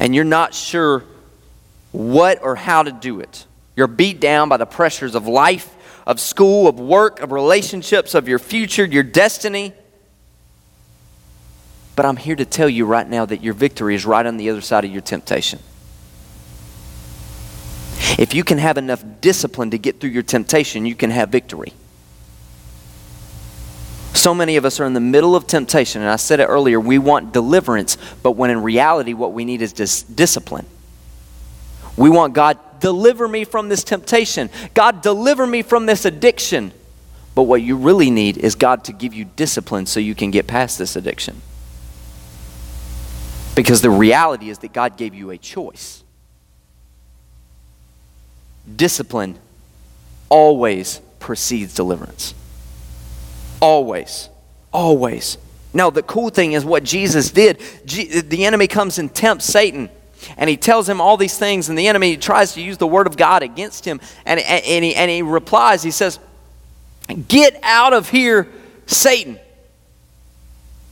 And 0.00 0.16
you're 0.16 0.24
not 0.24 0.52
sure 0.52 1.04
what 1.92 2.42
or 2.42 2.56
how 2.56 2.82
to 2.82 2.90
do 2.90 3.20
it. 3.20 3.46
You're 3.76 3.86
beat 3.86 4.18
down 4.18 4.48
by 4.48 4.56
the 4.56 4.66
pressures 4.66 5.14
of 5.14 5.28
life, 5.28 5.72
of 6.06 6.20
school, 6.20 6.68
of 6.68 6.78
work, 6.78 7.20
of 7.20 7.32
relationships, 7.32 8.14
of 8.14 8.28
your 8.28 8.38
future, 8.38 8.84
your 8.84 9.02
destiny. 9.02 9.72
But 11.96 12.06
I'm 12.06 12.16
here 12.16 12.36
to 12.36 12.44
tell 12.44 12.68
you 12.68 12.84
right 12.86 13.08
now 13.08 13.24
that 13.24 13.42
your 13.42 13.54
victory 13.54 13.94
is 13.94 14.06
right 14.06 14.24
on 14.24 14.36
the 14.36 14.50
other 14.50 14.60
side 14.60 14.84
of 14.84 14.90
your 14.90 15.00
temptation. 15.00 15.58
If 18.18 18.34
you 18.34 18.44
can 18.44 18.58
have 18.58 18.78
enough 18.78 19.04
discipline 19.20 19.70
to 19.72 19.78
get 19.78 20.00
through 20.00 20.10
your 20.10 20.22
temptation, 20.22 20.86
you 20.86 20.94
can 20.94 21.10
have 21.10 21.30
victory. 21.30 21.72
So 24.14 24.34
many 24.34 24.56
of 24.56 24.64
us 24.64 24.80
are 24.80 24.86
in 24.86 24.94
the 24.94 25.00
middle 25.00 25.36
of 25.36 25.46
temptation, 25.46 26.00
and 26.00 26.10
I 26.10 26.16
said 26.16 26.40
it 26.40 26.44
earlier 26.44 26.80
we 26.80 26.98
want 26.98 27.32
deliverance, 27.32 27.98
but 28.22 28.32
when 28.32 28.50
in 28.50 28.62
reality, 28.62 29.12
what 29.12 29.32
we 29.32 29.44
need 29.44 29.60
is 29.60 29.72
dis- 29.72 30.02
discipline. 30.02 30.66
We 31.96 32.10
want 32.10 32.34
God, 32.34 32.58
deliver 32.80 33.26
me 33.26 33.44
from 33.44 33.68
this 33.68 33.84
temptation. 33.84 34.50
God, 34.74 35.02
deliver 35.02 35.46
me 35.46 35.62
from 35.62 35.86
this 35.86 36.04
addiction. 36.04 36.72
But 37.34 37.42
what 37.42 37.62
you 37.62 37.76
really 37.76 38.10
need 38.10 38.38
is 38.38 38.54
God 38.54 38.84
to 38.84 38.92
give 38.92 39.12
you 39.12 39.24
discipline 39.24 39.86
so 39.86 40.00
you 40.00 40.14
can 40.14 40.30
get 40.30 40.46
past 40.46 40.78
this 40.78 40.96
addiction. 40.96 41.42
Because 43.54 43.80
the 43.80 43.90
reality 43.90 44.50
is 44.50 44.58
that 44.58 44.72
God 44.72 44.96
gave 44.96 45.14
you 45.14 45.30
a 45.30 45.38
choice. 45.38 46.02
Discipline 48.74 49.38
always 50.28 51.00
precedes 51.20 51.74
deliverance. 51.74 52.34
Always. 53.60 54.28
Always. 54.72 55.38
Now, 55.72 55.90
the 55.90 56.02
cool 56.02 56.30
thing 56.30 56.52
is 56.52 56.64
what 56.64 56.84
Jesus 56.84 57.30
did. 57.30 57.58
the 57.84 58.44
enemy 58.44 58.66
comes 58.66 58.98
and 58.98 59.14
tempts 59.14 59.44
Satan, 59.44 59.90
and 60.36 60.50
he 60.50 60.56
tells 60.56 60.88
him 60.88 61.00
all 61.00 61.16
these 61.16 61.38
things, 61.38 61.68
and 61.68 61.78
the 61.78 61.88
enemy 61.88 62.16
tries 62.16 62.54
to 62.54 62.62
use 62.62 62.78
the 62.78 62.86
word 62.86 63.06
of 63.06 63.16
God 63.16 63.42
against 63.42 63.84
him. 63.84 64.00
And, 64.24 64.40
and, 64.40 64.84
he, 64.84 64.94
and 64.94 65.10
he 65.10 65.22
replies, 65.22 65.82
he 65.82 65.90
says, 65.90 66.18
Get 67.28 67.58
out 67.62 67.92
of 67.92 68.08
here, 68.08 68.48
Satan. 68.86 69.38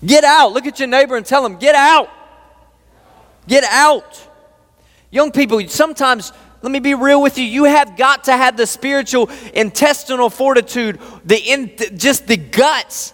Get 0.05 0.25
out. 0.25 0.53
Look 0.53 0.67
at 0.67 0.79
your 0.79 0.89
neighbor 0.89 1.17
and 1.17 1.25
tell 1.25 1.45
him, 1.45 1.57
Get 1.57 1.75
out. 1.75 2.11
Get 3.49 3.65
out. 3.65 4.29
Young 5.11 5.33
people, 5.33 5.67
sometimes 5.69 6.33
let 6.63 6.73
me 6.73 6.79
be 6.79 6.95
real 6.95 7.21
with 7.21 7.37
you. 7.37 7.45
You 7.45 7.65
have 7.65 7.97
got 7.97 8.25
to 8.25 8.33
have 8.33 8.57
the 8.57 8.67
spiritual 8.67 9.31
intestinal 9.53 10.31
fortitude, 10.31 10.99
the 11.25 11.37
in, 11.37 11.77
just 11.97 12.27
the 12.27 12.37
guts 12.37 13.13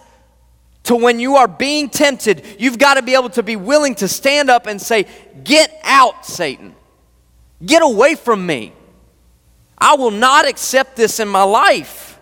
to 0.83 0.95
when 0.95 1.19
you 1.19 1.35
are 1.35 1.47
being 1.47 1.89
tempted, 1.89 2.43
you've 2.59 2.77
got 2.77 2.95
to 2.95 3.01
be 3.01 3.13
able 3.13 3.29
to 3.31 3.43
be 3.43 3.55
willing 3.55 3.95
to 3.95 4.07
stand 4.07 4.49
up 4.49 4.67
and 4.67 4.81
say, 4.81 5.05
Get 5.43 5.71
out, 5.83 6.25
Satan. 6.25 6.75
Get 7.63 7.83
away 7.83 8.15
from 8.15 8.45
me. 8.45 8.73
I 9.77 9.95
will 9.95 10.11
not 10.11 10.47
accept 10.47 10.95
this 10.95 11.19
in 11.19 11.27
my 11.27 11.43
life. 11.43 12.19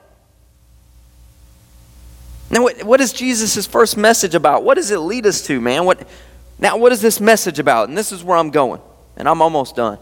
Now, 2.52 2.63
what, 2.63 2.84
what 2.84 3.00
is 3.02 3.13
Jesus' 3.13 3.65
first 3.67 3.95
message 3.95 4.36
about? 4.36 4.63
What 4.63 4.76
does 4.76 4.91
it 4.91 4.98
lead 4.98 5.26
us 5.26 5.41
to, 5.48 5.62
man? 5.62 5.86
What, 5.86 6.08
now, 6.58 6.78
what 6.78 6.91
is 6.91 7.02
this 7.02 7.22
message 7.22 7.60
about? 7.60 7.89
And 7.89 7.98
this 7.98 8.12
is 8.12 8.24
where 8.24 8.38
I'm 8.38 8.50
going, 8.50 8.82
and 9.15 9.30
I'm 9.30 9.41
almost 9.41 9.76
done. 9.76 10.00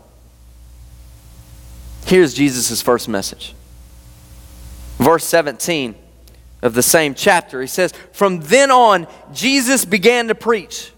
Here's 2.06 2.34
Jesus' 2.34 2.82
first 2.82 3.10
message. 3.10 3.54
Verse 4.98 5.26
17 5.26 5.96
of 6.68 6.76
the 6.76 6.84
same 6.84 7.16
chapter, 7.16 7.62
he 7.62 7.68
says, 7.68 7.92
From 8.12 8.42
then 8.42 8.70
on, 8.70 9.08
Jesus 9.34 9.86
began 9.86 10.28
to 10.28 10.36
preach 10.36 10.92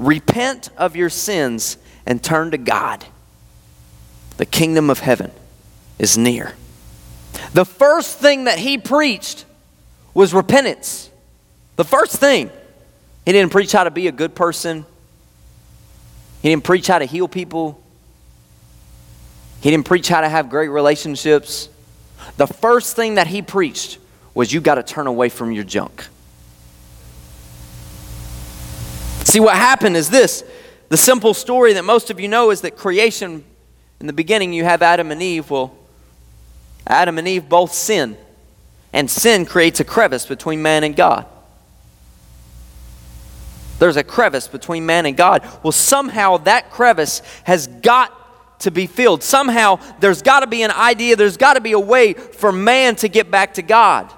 Repent 0.00 0.70
of 0.78 0.96
your 0.96 1.10
sins 1.10 1.76
and 2.06 2.22
turn 2.24 2.52
to 2.52 2.58
God. 2.58 3.04
The 4.38 4.46
kingdom 4.46 4.88
of 4.88 5.00
heaven 5.00 5.30
is 5.98 6.16
near. 6.16 6.54
The 7.52 7.66
first 7.66 8.18
thing 8.18 8.44
that 8.44 8.58
he 8.58 8.78
preached 8.78 9.44
was 10.14 10.32
repentance. 10.32 11.10
The 11.76 11.84
first 11.84 12.16
thing. 12.16 12.50
He 13.26 13.32
didn't 13.32 13.52
preach 13.52 13.72
how 13.72 13.84
to 13.84 13.90
be 13.90 14.08
a 14.08 14.12
good 14.12 14.34
person, 14.34 14.86
he 16.40 16.48
didn't 16.48 16.64
preach 16.64 16.86
how 16.86 16.98
to 16.98 17.04
heal 17.04 17.28
people, 17.28 17.80
he 19.60 19.70
didn't 19.70 19.84
preach 19.84 20.08
how 20.08 20.22
to 20.22 20.28
have 20.28 20.48
great 20.48 20.68
relationships. 20.68 21.68
The 22.38 22.46
first 22.46 22.96
thing 22.96 23.16
that 23.16 23.26
he 23.26 23.42
preached 23.42 23.98
was 24.34 24.52
you 24.52 24.60
got 24.60 24.76
to 24.76 24.82
turn 24.82 25.06
away 25.06 25.28
from 25.28 25.52
your 25.52 25.64
junk. 25.64 26.06
See, 29.24 29.40
what 29.40 29.56
happened 29.56 29.96
is 29.96 30.10
this 30.10 30.44
the 30.88 30.96
simple 30.96 31.34
story 31.34 31.74
that 31.74 31.84
most 31.84 32.10
of 32.10 32.18
you 32.18 32.26
know 32.26 32.50
is 32.50 32.62
that 32.62 32.76
creation, 32.76 33.44
in 34.00 34.06
the 34.06 34.12
beginning, 34.12 34.52
you 34.52 34.64
have 34.64 34.82
Adam 34.82 35.12
and 35.12 35.22
Eve. 35.22 35.50
Well, 35.50 35.76
Adam 36.86 37.16
and 37.18 37.28
Eve 37.28 37.48
both 37.48 37.72
sin, 37.72 38.16
and 38.92 39.08
sin 39.08 39.46
creates 39.46 39.78
a 39.78 39.84
crevice 39.84 40.26
between 40.26 40.62
man 40.62 40.82
and 40.82 40.96
God. 40.96 41.26
There's 43.78 43.96
a 43.96 44.04
crevice 44.04 44.48
between 44.48 44.84
man 44.84 45.06
and 45.06 45.16
God. 45.16 45.42
Well, 45.62 45.72
somehow 45.72 46.38
that 46.38 46.70
crevice 46.70 47.22
has 47.44 47.66
got 47.66 48.60
to 48.60 48.70
be 48.70 48.86
filled. 48.86 49.22
Somehow 49.22 49.78
there's 50.00 50.22
got 50.22 50.40
to 50.40 50.46
be 50.46 50.62
an 50.62 50.70
idea, 50.70 51.16
there's 51.16 51.36
got 51.36 51.54
to 51.54 51.60
be 51.60 51.72
a 51.72 51.80
way 51.80 52.12
for 52.12 52.52
man 52.52 52.96
to 52.96 53.08
get 53.08 53.30
back 53.30 53.54
to 53.54 53.62
God. 53.62 54.12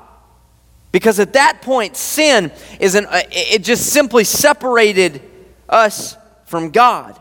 Because 0.93 1.19
at 1.19 1.33
that 1.33 1.63
point, 1.63 1.97
sin 1.97 2.53
is 2.79 2.95
an, 2.95 3.07
uh, 3.07 3.23
it 3.31 3.65
just 3.65 3.87
simply 3.87 4.25
separated 4.25 5.23
us 5.69 6.17
from 6.45 6.71
God. 6.71 7.19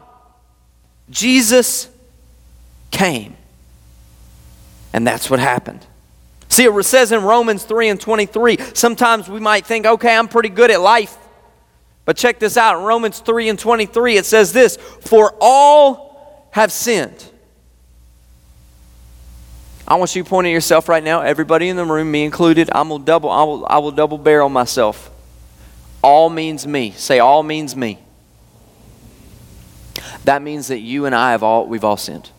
Jesus 1.10 1.90
came. 2.92 3.36
And 4.94 5.08
that's 5.08 5.30
what 5.30 5.40
happened. 5.40 5.86
See, 6.50 6.66
it 6.66 6.84
says 6.84 7.14
in 7.14 7.24
Romans 7.24 7.64
3 7.64 7.88
and 7.88 8.00
23, 8.00 8.58
sometimes 8.74 9.30
we 9.30 9.40
might 9.40 9.66
think, 9.66 9.86
okay, 9.86 10.14
I'm 10.14 10.28
pretty 10.28 10.50
good 10.50 10.70
at 10.70 10.82
life. 10.82 11.18
But 12.04 12.18
check 12.18 12.40
this 12.40 12.58
out. 12.58 12.78
In 12.78 12.84
Romans 12.84 13.20
3 13.20 13.48
and 13.48 13.58
23, 13.58 14.18
it 14.18 14.26
says 14.26 14.52
this 14.52 14.76
For 14.76 15.34
all 15.40 16.50
have 16.52 16.74
sinned. 16.74 17.31
I 19.92 19.96
want 19.96 20.16
you 20.16 20.24
to 20.24 20.30
point 20.30 20.48
at 20.48 20.52
yourself 20.52 20.88
right 20.88 21.04
now, 21.04 21.20
everybody 21.20 21.68
in 21.68 21.76
the 21.76 21.84
room, 21.84 22.10
me 22.10 22.24
included. 22.24 22.70
I'm 22.74 22.88
will 22.88 22.98
double, 22.98 23.30
I 23.30 23.44
will, 23.44 23.68
I 23.70 23.80
will 23.80 23.92
double 23.92 24.18
barrel 24.18 24.48
myself. 24.48 25.12
All 26.02 26.30
means 26.30 26.66
me. 26.66 26.92
Say 26.92 27.20
all 27.20 27.44
means 27.44 27.76
me. 27.76 28.00
That 30.24 30.42
means 30.42 30.70
that 30.70 30.80
you 30.80 31.08
and 31.08 31.14
I 31.14 31.32
have 31.32 31.44
all 31.44 31.68
we've 31.68 31.84
all 31.84 31.98
sinned. 31.98 32.30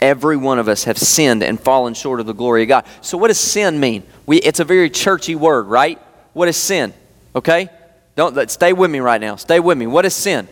Every 0.00 0.38
one 0.38 0.58
of 0.58 0.66
us 0.66 0.84
have 0.84 0.96
sinned 0.96 1.42
and 1.42 1.60
fallen 1.60 1.92
short 1.92 2.20
of 2.20 2.26
the 2.26 2.32
glory 2.32 2.62
of 2.62 2.68
God. 2.68 2.86
So 3.02 3.18
what 3.18 3.28
does 3.28 3.38
sin 3.38 3.78
mean? 3.78 4.02
We, 4.24 4.38
it's 4.38 4.60
a 4.60 4.64
very 4.64 4.88
churchy 4.88 5.34
word, 5.34 5.66
right? 5.66 5.98
What 6.32 6.48
is 6.48 6.56
sin? 6.56 6.94
Okay? 7.36 7.68
Don't 8.16 8.50
stay 8.50 8.72
with 8.72 8.90
me 8.90 9.00
right 9.00 9.20
now. 9.20 9.36
Stay 9.36 9.60
with 9.60 9.76
me. 9.76 9.86
What 9.86 10.06
is 10.06 10.14
sin? 10.14 10.48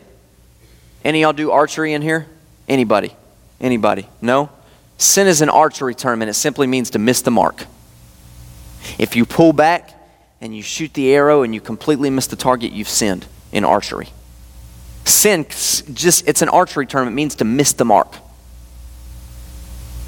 Any 1.03 1.23
y'all 1.23 1.33
do 1.33 1.51
archery 1.51 1.95
in 1.95 2.03
here? 2.03 2.27
Anybody? 2.69 3.17
Anybody? 3.59 4.07
No? 4.21 4.51
Sin 4.99 5.29
is 5.29 5.41
an 5.41 5.49
archery 5.49 5.95
term 5.95 6.21
and 6.23 6.29
it 6.29 6.35
simply 6.35 6.67
means 6.67 6.91
to 6.91 6.99
miss 6.99 7.23
the 7.23 7.31
mark. 7.31 7.65
If 8.99 9.17
you 9.17 9.25
pull 9.25 9.53
back 9.53 9.95
and 10.41 10.55
you 10.55 10.63
shoot 10.63 10.93
the 10.93 11.15
arrow 11.15 11.43
and 11.43 11.55
you 11.55 11.61
completely 11.61 12.11
miss 12.11 12.27
the 12.27 12.37
target, 12.37 12.73
you've 12.73 12.89
sinned 12.89 13.25
in 13.53 13.65
archery. 13.65 14.09
Sin 15.05 15.47
just 15.49 16.29
it's 16.29 16.43
an 16.43 16.49
archery 16.49 16.85
term, 16.85 17.09
it 17.09 17.13
means 17.13 17.37
to 17.37 17.45
miss 17.45 17.73
the 17.73 17.85
mark. 17.85 18.15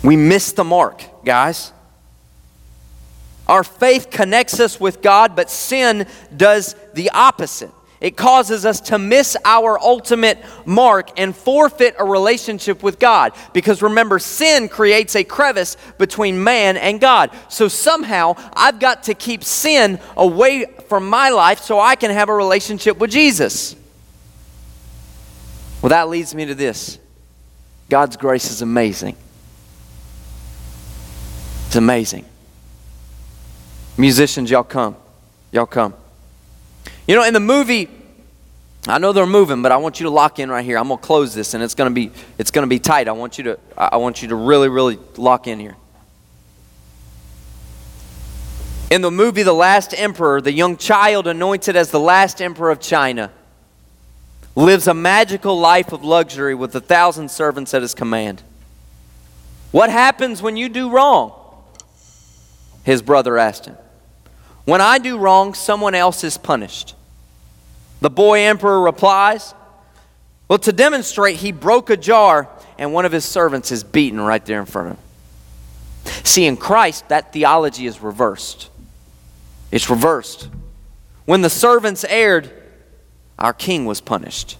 We 0.03 0.16
miss 0.16 0.53
the 0.53 0.64
mark, 0.64 1.03
guys. 1.24 1.72
Our 3.46 3.64
faith 3.64 4.11
connects 4.11 4.61
us 4.61 4.81
with 4.81 5.03
God, 5.03 5.35
but 5.35 5.50
sin 5.50 6.07
does 6.37 6.74
the 6.94 7.11
opposite. 7.11 7.70
It 8.00 8.16
causes 8.16 8.64
us 8.64 8.80
to 8.82 8.98
miss 8.98 9.36
our 9.44 9.78
ultimate 9.78 10.38
mark 10.64 11.20
and 11.20 11.36
forfeit 11.36 11.94
a 11.98 12.04
relationship 12.04 12.82
with 12.82 12.98
God. 12.98 13.32
Because 13.52 13.82
remember, 13.82 14.18
sin 14.18 14.68
creates 14.70 15.14
a 15.16 15.24
crevice 15.24 15.76
between 15.98 16.42
man 16.42 16.78
and 16.78 16.98
God. 16.98 17.30
So 17.50 17.68
somehow 17.68 18.36
I've 18.54 18.80
got 18.80 19.02
to 19.04 19.14
keep 19.14 19.44
sin 19.44 20.00
away 20.16 20.64
from 20.88 21.10
my 21.10 21.28
life 21.28 21.60
so 21.60 21.78
I 21.78 21.94
can 21.94 22.10
have 22.10 22.30
a 22.30 22.34
relationship 22.34 22.98
with 22.98 23.10
Jesus. 23.10 23.76
Well, 25.82 25.90
that 25.90 26.08
leads 26.08 26.34
me 26.34 26.46
to 26.46 26.54
this 26.54 26.98
God's 27.90 28.16
grace 28.16 28.50
is 28.50 28.62
amazing. 28.62 29.16
It's 31.66 31.76
amazing. 31.76 32.24
Musicians, 33.98 34.50
y'all 34.50 34.64
come. 34.64 34.96
Y'all 35.52 35.66
come. 35.66 35.94
You 37.06 37.16
know, 37.16 37.24
in 37.24 37.34
the 37.34 37.40
movie, 37.40 37.88
I 38.86 38.98
know 38.98 39.12
they're 39.12 39.26
moving, 39.26 39.62
but 39.62 39.72
I 39.72 39.76
want 39.76 40.00
you 40.00 40.04
to 40.04 40.10
lock 40.10 40.38
in 40.38 40.50
right 40.50 40.64
here. 40.64 40.78
I'm 40.78 40.88
gonna 40.88 41.00
close 41.00 41.34
this, 41.34 41.54
and 41.54 41.62
it's 41.62 41.74
gonna 41.74 41.90
be 41.90 42.12
it's 42.38 42.50
gonna 42.50 42.66
be 42.66 42.78
tight. 42.78 43.08
I 43.08 43.12
want 43.12 43.36
you 43.38 43.44
to 43.44 43.58
I 43.76 43.96
want 43.96 44.22
you 44.22 44.28
to 44.28 44.36
really 44.36 44.68
really 44.68 44.98
lock 45.16 45.46
in 45.46 45.58
here. 45.60 45.76
In 48.90 49.02
the 49.02 49.10
movie 49.10 49.44
The 49.44 49.52
Last 49.52 49.94
Emperor, 49.96 50.40
the 50.40 50.52
young 50.52 50.76
child 50.76 51.26
anointed 51.26 51.76
as 51.76 51.90
the 51.90 52.00
last 52.00 52.42
emperor 52.42 52.70
of 52.70 52.80
China 52.80 53.30
lives 54.56 54.88
a 54.88 54.94
magical 54.94 55.58
life 55.58 55.92
of 55.92 56.02
luxury 56.02 56.54
with 56.56 56.74
a 56.74 56.80
thousand 56.80 57.30
servants 57.30 57.72
at 57.72 57.82
his 57.82 57.94
command. 57.94 58.42
What 59.70 59.90
happens 59.90 60.42
when 60.42 60.56
you 60.56 60.68
do 60.68 60.90
wrong? 60.90 61.32
His 62.82 63.02
brother 63.02 63.38
asked 63.38 63.66
him. 63.66 63.76
When 64.70 64.80
I 64.80 64.98
do 64.98 65.18
wrong, 65.18 65.54
someone 65.54 65.96
else 65.96 66.22
is 66.22 66.38
punished. 66.38 66.94
The 68.00 68.09
boy 68.09 68.42
emperor 68.42 68.80
replies, 68.80 69.52
Well, 70.46 70.61
to 70.61 70.70
demonstrate, 70.70 71.38
he 71.38 71.50
broke 71.50 71.90
a 71.90 71.96
jar 71.96 72.48
and 72.78 72.92
one 72.92 73.04
of 73.04 73.11
his 73.11 73.24
servants 73.24 73.72
is 73.72 73.83
beaten 73.83 74.20
right 74.20 74.46
there 74.46 74.61
in 74.61 74.66
front 74.66 74.92
of 74.92 74.96
him. 74.96 76.22
See, 76.24 76.46
in 76.46 76.56
Christ, 76.56 77.09
that 77.09 77.33
theology 77.33 77.87
is 77.87 78.00
reversed. 78.00 78.70
It's 79.72 79.90
reversed. 79.90 80.48
When 81.24 81.42
the 81.42 81.50
servants 81.50 82.04
erred, 82.04 82.52
our 83.40 83.52
king 83.52 83.87
was 83.87 84.00
punished. 84.00 84.56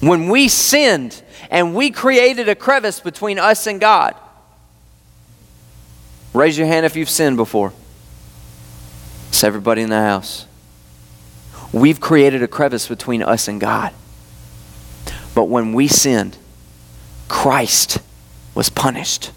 When 0.00 0.28
we 0.28 0.48
sinned 0.48 1.22
and 1.50 1.74
we 1.74 1.90
created 1.90 2.50
a 2.50 2.54
crevice 2.54 3.00
between 3.00 3.38
us 3.38 3.66
and 3.66 3.80
God, 3.80 4.16
raise 6.34 6.58
your 6.58 6.66
hand 6.66 6.84
if 6.84 6.94
you've 6.94 7.08
sinned 7.08 7.38
before. 7.38 7.72
It's 9.40 9.44
everybody 9.46 9.80
in 9.80 9.88
the 9.88 10.02
house. 10.02 10.44
We've 11.72 11.98
created 11.98 12.42
a 12.42 12.46
crevice 12.46 12.88
between 12.88 13.22
us 13.22 13.48
and 13.48 13.58
God. 13.58 13.94
But 15.34 15.44
when 15.44 15.72
we 15.72 15.88
sinned, 15.88 16.36
Christ 17.26 18.00
was 18.54 18.68
punished. 18.68 19.30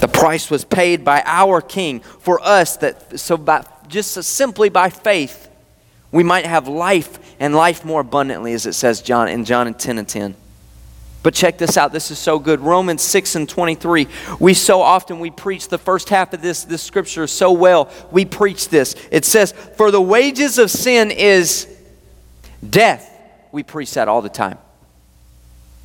The 0.00 0.08
price 0.08 0.50
was 0.50 0.64
paid 0.64 1.04
by 1.04 1.22
our 1.26 1.60
King 1.60 2.00
for 2.00 2.40
us 2.40 2.78
that 2.78 3.20
so 3.20 3.36
by 3.36 3.66
just 3.86 4.14
simply 4.24 4.70
by 4.70 4.88
faith 4.88 5.50
we 6.10 6.22
might 6.22 6.46
have 6.46 6.68
life 6.68 7.36
and 7.38 7.54
life 7.54 7.84
more 7.84 8.00
abundantly 8.00 8.54
as 8.54 8.64
it 8.64 8.72
says 8.72 9.02
John 9.02 9.28
in 9.28 9.44
John 9.44 9.74
10 9.74 9.98
and 9.98 10.08
10. 10.08 10.36
But 11.22 11.34
check 11.34 11.58
this 11.58 11.76
out. 11.76 11.92
This 11.92 12.10
is 12.10 12.18
so 12.18 12.38
good. 12.38 12.60
Romans 12.60 13.02
6 13.02 13.34
and 13.34 13.48
23. 13.48 14.08
We 14.38 14.54
so 14.54 14.80
often 14.80 15.20
we 15.20 15.30
preach 15.30 15.68
the 15.68 15.76
first 15.76 16.08
half 16.08 16.32
of 16.32 16.40
this 16.40 16.64
this 16.64 16.82
scripture 16.82 17.26
so 17.26 17.52
well. 17.52 17.90
We 18.10 18.24
preach 18.24 18.68
this. 18.68 18.94
It 19.10 19.24
says, 19.24 19.52
"For 19.76 19.90
the 19.90 20.00
wages 20.00 20.58
of 20.58 20.70
sin 20.70 21.10
is 21.10 21.66
death." 22.68 23.06
We 23.52 23.62
preach 23.62 23.92
that 23.94 24.08
all 24.08 24.22
the 24.22 24.28
time. 24.30 24.58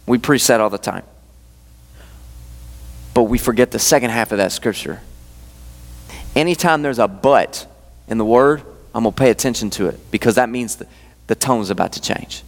We 0.05 0.19
preach 0.19 0.47
that 0.47 0.61
all 0.61 0.69
the 0.69 0.77
time. 0.77 1.03
But 3.13 3.23
we 3.23 3.37
forget 3.37 3.71
the 3.71 3.79
second 3.79 4.11
half 4.11 4.31
of 4.31 4.37
that 4.37 4.51
scripture. 4.51 5.01
Anytime 6.35 6.81
there's 6.81 6.99
a 6.99 7.07
but 7.07 7.65
in 8.07 8.17
the 8.17 8.25
word, 8.25 8.61
I'm 8.93 9.03
going 9.03 9.13
to 9.13 9.19
pay 9.19 9.31
attention 9.31 9.69
to 9.71 9.87
it 9.87 9.99
because 10.11 10.35
that 10.35 10.49
means 10.49 10.75
the, 10.75 10.87
the 11.27 11.35
tone's 11.35 11.69
about 11.69 11.93
to 11.93 12.01
change. 12.01 12.43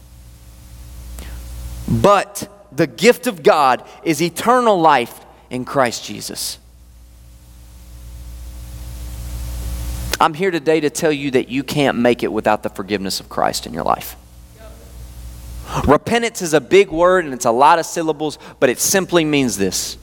But 1.87 2.47
the 2.77 2.87
gift 2.87 3.25
of 3.25 3.41
God 3.41 3.83
is 4.03 4.21
eternal 4.21 4.79
life 4.79 5.25
in 5.49 5.65
Christ 5.65 6.05
Jesus. 6.05 6.59
I'm 10.19 10.35
here 10.35 10.51
today 10.51 10.79
to 10.79 10.89
tell 10.91 11.11
you 11.11 11.31
that 11.31 11.49
you 11.49 11.63
can't 11.63 11.97
make 11.97 12.21
it 12.21 12.31
without 12.31 12.61
the 12.61 12.69
forgiveness 12.69 13.19
of 13.19 13.29
Christ 13.29 13.65
in 13.65 13.73
your 13.73 13.83
life. 13.83 14.15
Repentance 15.87 16.41
is 16.41 16.53
a 16.53 16.61
big 16.61 16.89
word 16.91 17.25
and 17.25 17.33
it's 17.33 17.45
a 17.45 17.51
lot 17.51 17.79
of 17.79 17.85
syllables, 17.85 18.37
but 18.59 18.69
it 18.69 18.79
simply 18.79 19.25
means 19.25 19.57
this 19.57 19.97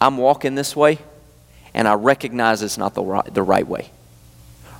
I'm 0.00 0.16
walking 0.16 0.54
this 0.54 0.74
way 0.74 0.98
and 1.74 1.86
I 1.86 1.94
recognize 1.94 2.62
it's 2.62 2.78
not 2.78 2.94
the 2.94 3.02
right, 3.02 3.34
the 3.34 3.42
right 3.42 3.66
way. 3.66 3.90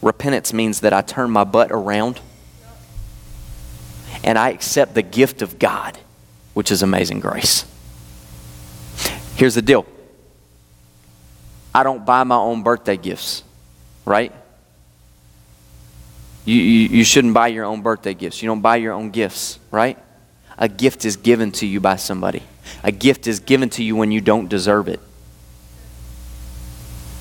Repentance 0.00 0.52
means 0.52 0.80
that 0.80 0.94
I 0.94 1.02
turn 1.02 1.30
my 1.30 1.44
butt 1.44 1.70
around 1.70 2.20
and 4.22 4.38
I 4.38 4.48
accept 4.50 4.94
the 4.94 5.02
gift 5.02 5.42
of 5.42 5.58
God 5.58 5.98
which 6.54 6.70
is 6.70 6.82
amazing 6.82 7.20
grace. 7.20 7.66
Here's 9.36 9.54
the 9.54 9.62
deal 9.62 9.86
I 11.74 11.82
don't 11.82 12.06
buy 12.06 12.24
my 12.24 12.36
own 12.36 12.62
birthday 12.62 12.96
gifts, 12.96 13.42
right? 14.04 14.32
You, 16.44 16.56
you, 16.56 16.88
you, 16.98 17.04
shouldn't 17.04 17.34
buy 17.34 17.48
your 17.48 17.64
own 17.64 17.82
birthday 17.82 18.14
gifts. 18.14 18.42
You 18.42 18.48
don't 18.48 18.60
buy 18.60 18.76
your 18.76 18.92
own 18.92 19.10
gifts, 19.10 19.58
right? 19.70 19.98
A 20.58 20.68
gift 20.68 21.04
is 21.04 21.16
given 21.16 21.52
to 21.52 21.66
you 21.66 21.80
by 21.80 21.96
somebody. 21.96 22.42
A 22.82 22.92
gift 22.92 23.26
is 23.26 23.40
given 23.40 23.70
to 23.70 23.82
you 23.82 23.96
when 23.96 24.12
you 24.12 24.20
don't 24.20 24.48
deserve 24.48 24.88
it. 24.88 25.00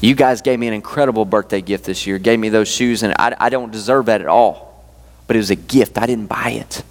You 0.02 0.14
guys 0.14 0.42
gave 0.42 0.60
me 0.60 0.68
an 0.68 0.74
incredible 0.74 1.24
birthday 1.24 1.62
gift 1.62 1.86
this 1.86 2.06
year, 2.06 2.20
gave 2.20 2.38
me 2.38 2.50
those 2.50 2.68
shoes, 2.68 3.04
and 3.04 3.14
I, 3.18 3.34
I 3.40 3.50
don't 3.50 3.72
deserve 3.72 4.08
that 4.08 4.20
at 4.20 4.28
all. 4.28 4.86
But 5.26 5.38
it 5.38 5.40
was 5.40 5.52
a 5.52 5.56
gift. 5.56 5.98
I 5.98 6.06
didn't 6.06 6.28
buy 6.28 6.50
it. 6.50 6.84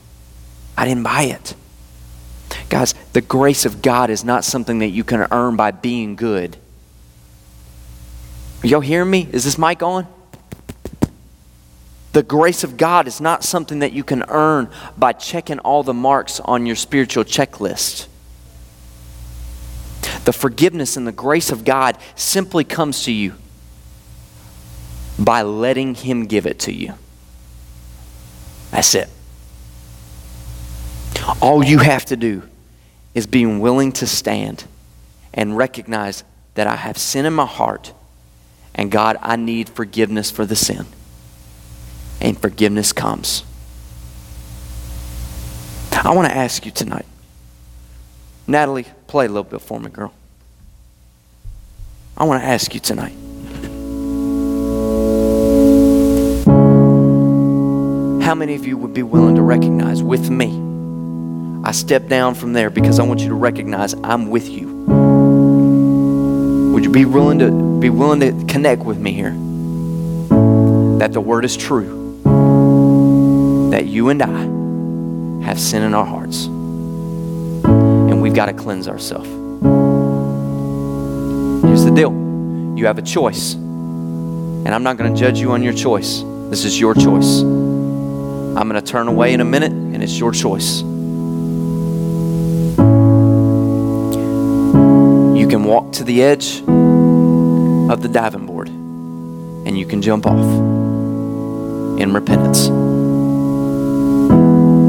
I 0.77 0.87
didn't 0.87 1.03
buy 1.03 1.25
it. 1.25 1.55
Guys, 2.73 2.95
the 3.13 3.21
grace 3.21 3.67
of 3.67 3.83
God 3.83 4.09
is 4.09 4.25
not 4.25 4.47
something 4.47 4.79
that 4.79 4.89
you 4.89 5.05
can 5.05 5.27
earn 5.31 5.57
by 5.57 5.73
being 5.73 6.17
good. 6.17 6.57
Are 8.65 8.67
y'all 8.67 8.81
hearing 8.81 9.11
me? 9.11 9.29
Is 9.31 9.45
this 9.45 9.59
mic 9.59 9.83
on? 9.83 10.07
The 12.15 12.23
grace 12.23 12.65
of 12.65 12.79
God 12.79 13.07
is 13.07 13.21
not 13.21 13.45
something 13.45 13.81
that 13.81 13.93
you 13.93 14.03
can 14.03 14.25
earn 14.27 14.71
by 14.97 15.13
checking 15.13 15.59
all 15.59 15.83
the 15.83 15.93
marks 15.93 16.41
on 16.41 16.65
your 16.65 16.75
spiritual 16.75 17.25
checklist. 17.25 18.07
The 20.25 20.33
forgiveness 20.33 20.97
and 20.97 21.07
the 21.07 21.13
grace 21.13 21.51
of 21.51 21.67
God 21.67 21.99
simply 22.15 22.65
comes 22.65 23.05
to 23.05 23.13
you 23.13 23.35
by 25.19 25.43
letting 25.43 25.95
Him 25.95 26.25
give 26.25 26.47
it 26.47 26.59
to 26.61 26.73
you. 26.73 26.95
That's 28.71 28.95
it. 28.95 29.11
All 31.43 31.63
you 31.63 31.77
have 31.77 32.07
to 32.07 32.17
do 32.17 32.45
is 33.15 33.27
being 33.27 33.61
willing 33.61 33.93
to 33.93 34.07
stand 34.07 34.65
and 35.35 35.57
recognize 35.57 36.25
that 36.55 36.67
I 36.67 36.77
have 36.77 36.99
sin 36.99 37.27
in 37.27 37.33
my 37.33 37.47
heart 37.47 37.93
and 38.75 38.91
God, 38.91 39.17
I 39.21 39.37
need 39.37 39.69
forgiveness 39.69 40.31
for 40.31 40.47
the 40.47 40.57
sin. 40.57 40.87
And 42.21 42.39
forgiveness 42.39 42.93
comes. 42.93 43.45
I 45.93 46.13
want 46.15 46.29
to 46.29 46.37
ask 46.37 46.65
you 46.65 46.73
tonight. 46.73 47.07
Natalie, 48.47 48.87
play 49.07 49.27
a 49.27 49.29
little 49.29 49.45
bit 49.45 49.61
for 49.61 49.79
me, 49.79 49.91
girl. 49.91 50.13
I 52.17 52.25
want 52.25 52.43
to 52.43 52.47
ask 52.47 52.75
you 52.75 52.81
tonight. 52.81 53.15
How 58.25 58.35
many 58.35 58.55
of 58.55 58.67
you 58.67 58.77
would 58.79 58.95
be 58.95 59.03
willing 59.03 59.35
to 59.37 59.43
recognize 59.43 60.03
with 60.03 60.31
me? 60.31 60.72
I 61.65 61.71
step 61.71 62.09
down 62.09 62.35
from 62.35 62.53
there 62.53 62.71
because 62.71 62.99
I 62.99 63.05
want 63.05 63.21
you 63.21 63.29
to 63.29 63.35
recognize 63.35 63.95
I'm 64.03 64.31
with 64.31 64.49
you. 64.49 64.69
Would 66.73 66.85
you 66.85 66.91
be 66.91 67.05
willing 67.05 67.39
to 67.39 67.79
be 67.79 67.89
willing 67.89 68.19
to 68.21 68.33
connect 68.47 68.83
with 68.83 68.99
me 68.99 69.13
here? 69.13 69.31
That 70.99 71.13
the 71.13 71.21
word 71.21 71.45
is 71.45 71.57
true. 71.57 72.19
That 73.71 73.87
you 73.87 74.09
and 74.09 74.21
I 74.23 75.47
have 75.47 75.61
sin 75.61 75.83
in 75.83 75.95
our 75.95 76.05
hearts. 76.05 76.47
And 76.47 78.21
we've 78.21 78.35
got 78.35 78.47
to 78.47 78.53
cleanse 78.53 78.89
ourselves. 78.89 79.29
Here's 81.65 81.85
the 81.85 81.93
deal. 81.95 82.13
You 82.77 82.87
have 82.87 82.99
a 82.99 83.03
choice. 83.03 83.55
And 83.55 84.69
I'm 84.69 84.83
not 84.83 84.97
going 84.97 85.15
to 85.15 85.21
judge 85.21 85.39
you 85.39 85.53
on 85.53 85.63
your 85.63 85.75
choice. 85.75 86.23
This 86.51 86.65
is 86.65 86.81
your 86.81 86.95
choice. 86.95 87.41
I'm 87.43 88.69
going 88.69 88.75
to 88.75 88.83
turn 88.83 89.07
away 89.07 89.33
in 89.33 89.41
a 89.41 89.45
minute, 89.45 89.73
and 89.73 90.03
it's 90.03 90.19
your 90.19 90.33
choice. 90.33 90.83
Walk 95.73 95.91
to 95.91 96.05
the 96.05 96.23
edge 96.23 96.59
of 96.61 98.03
the 98.03 98.09
diving 98.13 98.45
board 98.45 98.69
and 98.69 99.79
you 99.79 99.87
can 99.87 100.03
jump 100.03 100.27
off. 100.27 100.45
in 101.99 102.13
repentance. 102.13 102.69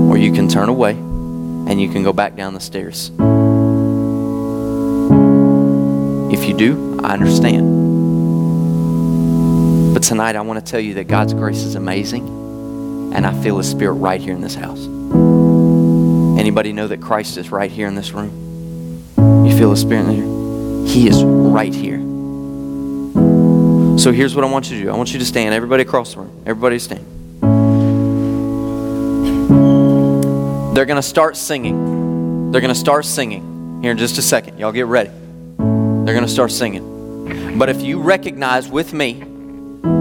Or 0.10 0.18
you 0.18 0.34
can 0.34 0.50
turn 0.50 0.68
away 0.68 0.92
and 0.92 1.82
you 1.82 1.88
can 1.88 2.04
go 2.04 2.12
back 2.12 2.36
down 2.36 2.54
the 2.54 2.60
stairs. 2.60 3.12
If 6.34 6.46
you 6.50 6.54
do, 6.54 7.00
I 7.02 7.14
understand. 7.14 7.64
But 9.94 10.04
tonight 10.04 10.36
I 10.36 10.42
want 10.42 10.66
to 10.66 10.70
tell 10.70 10.82
you 10.82 10.96
that 10.96 11.08
God's 11.08 11.34
grace 11.34 11.64
is 11.64 11.76
amazing 11.76 12.28
and 13.16 13.26
I 13.26 13.34
feel 13.42 13.58
his 13.58 13.72
spirit 13.72 13.94
right 13.94 14.20
here 14.20 14.34
in 14.34 14.42
this 14.42 14.56
house. 14.56 14.86
Anybody 16.38 16.74
know 16.74 16.90
that 16.90 17.00
Christ 17.02 17.38
is 17.38 17.52
right 17.52 17.72
here 17.72 17.88
in 17.88 17.96
this 17.96 18.12
room? 18.12 18.32
You 19.46 19.58
feel 19.58 19.70
the 19.70 19.78
spirit 19.78 20.10
in 20.10 20.20
there? 20.20 20.33
He 20.88 21.08
is 21.08 21.24
right 21.24 21.74
here. 21.74 21.98
So 23.98 24.12
here's 24.12 24.36
what 24.36 24.44
I 24.44 24.50
want 24.50 24.70
you 24.70 24.78
to 24.78 24.84
do. 24.84 24.90
I 24.90 24.96
want 24.96 25.14
you 25.14 25.20
to 25.20 25.26
stand. 25.26 25.54
Everybody 25.54 25.84
across 25.84 26.14
the 26.14 26.22
room. 26.22 26.44
Everybody 26.46 26.80
stand. 26.80 27.06
They're 30.76 30.86
going 30.86 30.98
to 30.98 31.08
start 31.08 31.38
singing. 31.38 32.52
They're 32.52 32.62
going 32.62 32.74
to 32.74 32.80
start 32.80 33.06
singing 33.06 33.82
here 33.82 33.92
in 33.92 33.98
just 33.98 34.18
a 34.18 34.22
second. 34.22 34.60
Y'all 34.60 34.72
get 34.72 34.88
ready. 34.88 35.12
They're 35.58 36.14
going 36.14 36.26
to 36.26 36.32
start 36.32 36.52
singing. 36.52 37.58
But 37.58 37.70
if 37.70 37.82
you 37.82 38.02
recognize 38.02 38.68
with 38.68 38.94
me 38.94 39.24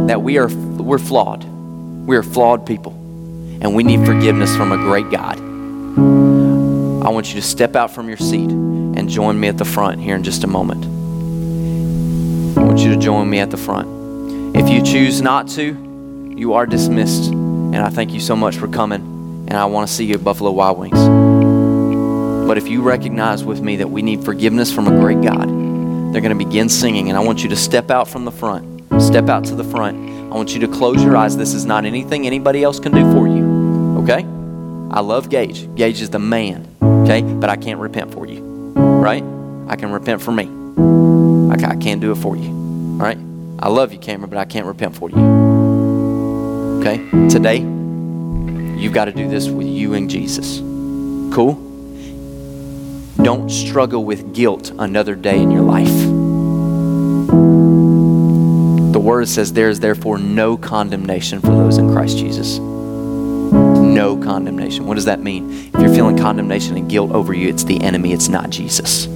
that 0.06 0.20
we 0.20 0.38
are 0.38 0.48
we're 0.48 0.98
flawed. 0.98 1.44
We 1.44 2.16
are 2.16 2.22
flawed 2.22 2.66
people 2.66 2.92
and 2.92 3.74
we 3.74 3.84
need 3.84 4.04
forgiveness 4.04 4.54
from 4.56 4.72
a 4.72 4.76
great 4.76 5.10
God. 5.10 5.38
I 5.38 7.08
want 7.08 7.28
you 7.28 7.40
to 7.40 7.46
step 7.46 7.76
out 7.76 7.90
from 7.94 8.08
your 8.08 8.16
seat 8.16 8.50
and 8.96 9.08
join 9.08 9.38
me 9.38 9.48
at 9.48 9.58
the 9.58 9.64
front 9.64 10.00
here 10.00 10.16
in 10.16 10.22
just 10.22 10.44
a 10.44 10.46
moment. 10.46 10.84
I 12.58 12.62
want 12.62 12.80
you 12.80 12.90
to 12.94 12.96
join 12.96 13.28
me 13.28 13.38
at 13.38 13.50
the 13.50 13.56
front. 13.56 14.56
If 14.56 14.68
you 14.68 14.82
choose 14.82 15.22
not 15.22 15.48
to, 15.50 16.34
you 16.36 16.54
are 16.54 16.66
dismissed. 16.66 17.30
And 17.30 17.76
I 17.76 17.88
thank 17.88 18.12
you 18.12 18.20
so 18.20 18.36
much 18.36 18.56
for 18.56 18.68
coming. 18.68 19.00
And 19.48 19.54
I 19.54 19.64
want 19.64 19.88
to 19.88 19.94
see 19.94 20.04
you 20.04 20.14
at 20.14 20.24
Buffalo 20.24 20.50
Wild 20.50 20.78
Wings. 20.78 22.46
But 22.46 22.58
if 22.58 22.68
you 22.68 22.82
recognize 22.82 23.44
with 23.44 23.62
me 23.62 23.76
that 23.76 23.88
we 23.88 24.02
need 24.02 24.24
forgiveness 24.24 24.72
from 24.72 24.86
a 24.86 24.90
great 24.90 25.22
God, 25.22 25.48
they're 26.12 26.20
going 26.20 26.36
to 26.38 26.44
begin 26.44 26.68
singing. 26.68 27.08
And 27.08 27.16
I 27.16 27.20
want 27.20 27.42
you 27.42 27.48
to 27.48 27.56
step 27.56 27.90
out 27.90 28.08
from 28.08 28.26
the 28.26 28.30
front. 28.30 29.02
Step 29.02 29.28
out 29.28 29.44
to 29.46 29.54
the 29.54 29.64
front. 29.64 29.96
I 30.32 30.36
want 30.36 30.52
you 30.52 30.60
to 30.60 30.68
close 30.68 31.02
your 31.02 31.16
eyes. 31.16 31.36
This 31.36 31.54
is 31.54 31.64
not 31.64 31.86
anything 31.86 32.26
anybody 32.26 32.62
else 32.62 32.78
can 32.78 32.92
do 32.92 33.10
for 33.12 33.26
you. 33.26 34.00
Okay? 34.02 34.26
I 34.90 35.00
love 35.00 35.30
Gage. 35.30 35.74
Gage 35.74 36.02
is 36.02 36.10
the 36.10 36.18
man. 36.18 36.68
Okay? 36.82 37.22
But 37.22 37.48
I 37.48 37.56
can't 37.56 37.80
repent 37.80 38.12
for 38.12 38.26
you. 38.26 38.51
Right? 39.02 39.24
I 39.66 39.74
can 39.74 39.90
repent 39.90 40.22
for 40.22 40.30
me. 40.30 40.44
I, 41.52 41.74
can't 41.74 42.00
do 42.00 42.12
it 42.12 42.18
for 42.18 42.36
you. 42.36 42.50
Right? 42.52 43.18
I 43.58 43.68
love 43.68 43.92
you, 43.92 43.98
Cameron, 43.98 44.30
but 44.30 44.38
I 44.38 44.44
can't 44.44 44.64
repent 44.64 44.94
for 44.94 45.10
you. 45.10 45.16
Okay? 46.78 46.98
Today, 47.28 47.56
you've 47.56 48.92
got 48.92 49.06
to 49.06 49.12
do 49.12 49.28
this 49.28 49.48
with 49.48 49.66
you 49.66 49.94
and 49.94 50.08
Jesus. 50.08 50.60
Cool? 51.34 51.54
Don't 53.24 53.50
struggle 53.50 54.04
with 54.04 54.34
guilt 54.34 54.70
another 54.78 55.16
day 55.16 55.40
in 55.40 55.50
your 55.50 55.62
life. 55.62 55.88
The 58.92 59.00
word 59.00 59.26
says 59.26 59.52
there 59.52 59.68
is 59.68 59.80
therefore 59.80 60.18
no 60.18 60.56
condemnation 60.56 61.40
for 61.40 61.48
those 61.48 61.76
in 61.76 61.92
Christ 61.92 62.18
Jesus. 62.18 62.60
No 64.02 64.16
condemnation. 64.16 64.84
What 64.88 64.96
does 64.96 65.04
that 65.04 65.20
mean? 65.20 65.70
If 65.72 65.80
you're 65.80 65.94
feeling 65.94 66.18
condemnation 66.18 66.76
and 66.76 66.90
guilt 66.90 67.12
over 67.12 67.32
you, 67.32 67.48
it's 67.48 67.62
the 67.62 67.80
enemy, 67.80 68.12
it's 68.12 68.26
not 68.26 68.50
Jesus. 68.50 69.06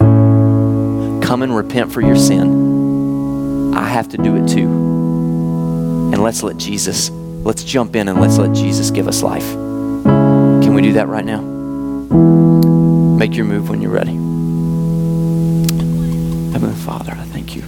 Come 0.00 1.42
and 1.42 1.54
repent 1.54 1.92
for 1.92 2.00
your 2.00 2.16
sin. 2.16 3.74
I 3.74 3.86
have 3.86 4.08
to 4.08 4.16
do 4.16 4.36
it 4.36 4.48
too. 4.48 4.66
And 4.66 6.22
let's 6.22 6.42
let 6.42 6.56
Jesus, 6.56 7.10
let's 7.10 7.64
jump 7.64 7.94
in 7.96 8.08
and 8.08 8.18
let's 8.18 8.38
let 8.38 8.54
Jesus 8.54 8.90
give 8.90 9.08
us 9.08 9.22
life. 9.22 9.52
Can 10.64 10.72
we 10.72 10.80
do 10.80 10.94
that 10.94 11.08
right 11.08 11.26
now? 11.26 11.42
Make 13.18 13.36
your 13.36 13.44
move 13.44 13.68
when 13.68 13.82
you're 13.82 13.90
ready. 13.90 14.14
Heavenly 16.52 16.76
Father, 16.76 17.12
I 17.12 17.24
thank 17.24 17.54
you. 17.54 17.62